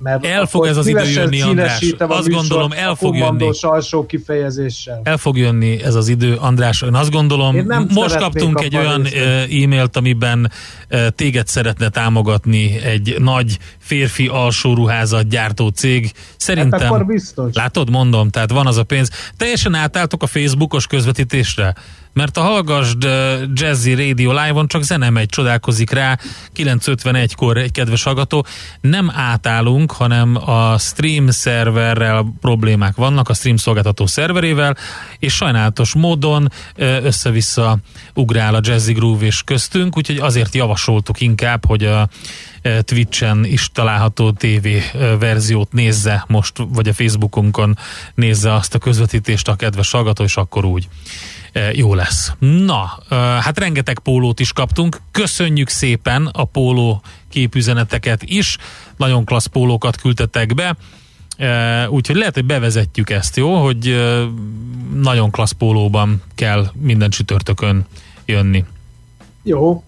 Mert 0.00 0.26
el 0.26 0.46
fog 0.46 0.66
ez 0.66 0.76
az 0.76 0.86
idő 0.86 1.04
jönni, 1.04 1.40
András. 1.40 1.94
Azt 1.98 2.28
gondolom, 2.28 2.72
el 2.72 2.94
fog 2.94 3.16
jönni. 3.16 3.50
alsó 3.60 4.06
kifejezéssel. 4.06 5.00
El 5.02 5.16
fog 5.16 5.36
jönni 5.36 5.82
ez 5.82 5.94
az 5.94 6.08
idő, 6.08 6.36
András. 6.40 6.82
Én 6.82 6.94
azt 6.94 7.10
gondolom, 7.10 7.54
Én 7.56 7.86
most 7.94 8.16
kaptunk 8.16 8.60
egy 8.60 8.76
olyan 8.76 9.06
e-mailt, 9.62 9.96
amiben 9.96 10.50
téged 11.14 11.46
szeretne 11.46 11.88
támogatni 11.88 12.78
egy 12.82 13.16
nagy 13.18 13.58
férfi 13.78 14.26
alsóruházat 14.26 15.28
gyártó 15.28 15.68
cég. 15.68 16.12
Szerintem, 16.36 16.80
hát 16.80 16.90
akkor 16.90 17.06
biztos. 17.06 17.54
látod, 17.54 17.90
mondom, 17.90 18.30
tehát 18.30 18.50
van 18.50 18.66
az 18.66 18.76
a 18.76 18.84
pénz. 18.84 19.10
Teljesen 19.36 19.74
átálltok 19.74 20.22
a 20.22 20.26
Facebookos 20.26 20.86
közvetítésre? 20.86 21.74
Mert 22.12 22.36
a 22.36 22.40
Hallgasd 22.40 23.08
Jazzy 23.52 23.94
Radio 23.94 24.30
Live-on 24.30 24.68
csak 24.68 24.82
zene 24.82 25.10
megy, 25.10 25.28
csodálkozik 25.28 25.90
rá, 25.90 26.18
9.51-kor 26.56 27.56
egy 27.56 27.72
kedves 27.72 28.02
hallgató. 28.02 28.46
Nem 28.80 29.10
átállunk, 29.14 29.92
hanem 29.92 30.50
a 30.50 30.78
stream 30.78 31.30
szerverrel 31.30 32.34
problémák 32.40 32.96
vannak, 32.96 33.28
a 33.28 33.34
stream 33.34 33.56
szolgáltató 33.56 34.06
szerverével, 34.06 34.76
és 35.18 35.34
sajnálatos 35.34 35.94
módon 35.94 36.52
össze-vissza 36.76 37.78
ugrál 38.14 38.54
a 38.54 38.60
Jazzy 38.62 38.92
Groove 38.92 39.26
és 39.26 39.42
köztünk, 39.42 39.96
úgyhogy 39.96 40.18
azért 40.18 40.54
javasoltuk 40.54 41.20
inkább, 41.20 41.66
hogy 41.66 41.84
a 41.84 42.08
Twitch-en 42.80 43.44
is 43.44 43.70
található 43.72 44.30
TV 44.30 44.68
verziót 45.18 45.72
nézze 45.72 46.24
most, 46.28 46.52
vagy 46.68 46.88
a 46.88 46.92
Facebookunkon 46.92 47.78
nézze 48.14 48.54
azt 48.54 48.74
a 48.74 48.78
közvetítést 48.78 49.48
a 49.48 49.56
kedves 49.56 49.90
hallgató, 49.90 50.24
és 50.24 50.36
akkor 50.36 50.64
úgy 50.64 50.88
jó 51.72 51.94
lesz. 51.94 52.32
Na, 52.38 52.98
hát 53.40 53.58
rengeteg 53.58 53.98
pólót 53.98 54.40
is 54.40 54.52
kaptunk. 54.52 55.00
Köszönjük 55.10 55.68
szépen 55.68 56.26
a 56.26 56.44
póló 56.44 57.02
képüzeneteket 57.28 58.22
is. 58.22 58.56
Nagyon 58.96 59.24
klassz 59.24 59.46
pólókat 59.46 59.96
küldtetek 59.96 60.54
be. 60.54 60.76
Úgyhogy 61.88 62.16
lehet, 62.16 62.34
hogy 62.34 62.44
bevezetjük 62.44 63.10
ezt, 63.10 63.36
jó? 63.36 63.54
Hogy 63.64 63.96
nagyon 64.94 65.30
klassz 65.30 65.52
pólóban 65.52 66.22
kell 66.34 66.70
minden 66.74 67.10
csütörtökön 67.10 67.86
jönni. 68.26 68.64
Jó. 69.42 69.82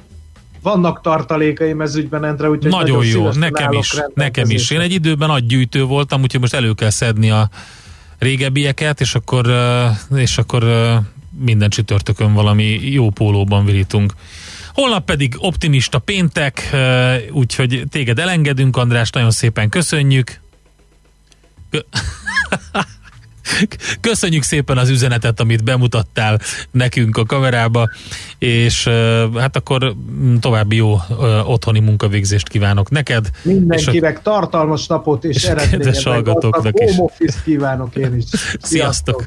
Vannak 0.62 1.00
tartalékaim 1.00 1.80
ez 1.80 1.94
ügyben, 1.94 2.24
Endre, 2.24 2.50
úgyhogy 2.50 2.70
nagyon, 2.70 2.96
nagyon 2.96 3.06
jó, 3.06 3.30
nekem 3.30 3.72
is, 3.72 3.94
nekem 4.14 4.50
is. 4.50 4.70
Én 4.70 4.80
egy 4.80 4.92
időben 4.92 5.28
nagy 5.28 5.46
gyűjtő 5.46 5.84
voltam, 5.84 6.22
úgyhogy 6.22 6.40
most 6.40 6.54
elő 6.54 6.72
kell 6.72 6.90
szedni 6.90 7.30
a 7.30 7.50
régebbieket, 8.18 9.00
és 9.00 9.14
akkor, 9.14 9.54
és 10.14 10.38
akkor 10.38 10.62
minden 11.38 11.70
csütörtökön 11.70 12.32
valami 12.32 12.64
jó 12.92 13.10
pólóban 13.10 13.64
virítunk. 13.64 14.12
Holnap 14.74 15.04
pedig 15.04 15.34
optimista 15.38 15.98
péntek, 15.98 16.76
úgyhogy 17.30 17.82
téged 17.90 18.18
elengedünk, 18.18 18.76
András, 18.76 19.10
nagyon 19.10 19.30
szépen 19.30 19.68
köszönjük. 19.68 20.40
Köszönjük 24.00 24.42
szépen 24.42 24.78
az 24.78 24.88
üzenetet, 24.88 25.40
amit 25.40 25.64
bemutattál 25.64 26.40
nekünk 26.70 27.16
a 27.16 27.24
kamerába, 27.24 27.88
és 28.38 28.88
hát 29.36 29.56
akkor 29.56 29.94
további 30.40 30.76
jó 30.76 30.96
otthoni 31.44 31.80
munkavégzést 31.80 32.48
kívánok 32.48 32.90
neked. 32.90 33.30
Mindenkinek 33.42 34.12
és 34.12 34.18
a, 34.18 34.22
tartalmas 34.22 34.86
napot 34.86 35.24
és, 35.24 35.36
és 35.36 35.44
eredményet. 35.44 36.02
hallgatóknak 36.02 36.74
is. 37.18 37.32
Kívánok 37.44 37.96
én 37.96 38.16
is. 38.16 38.24
Sziasztok! 38.24 38.66
Sziasztok. 38.66 39.26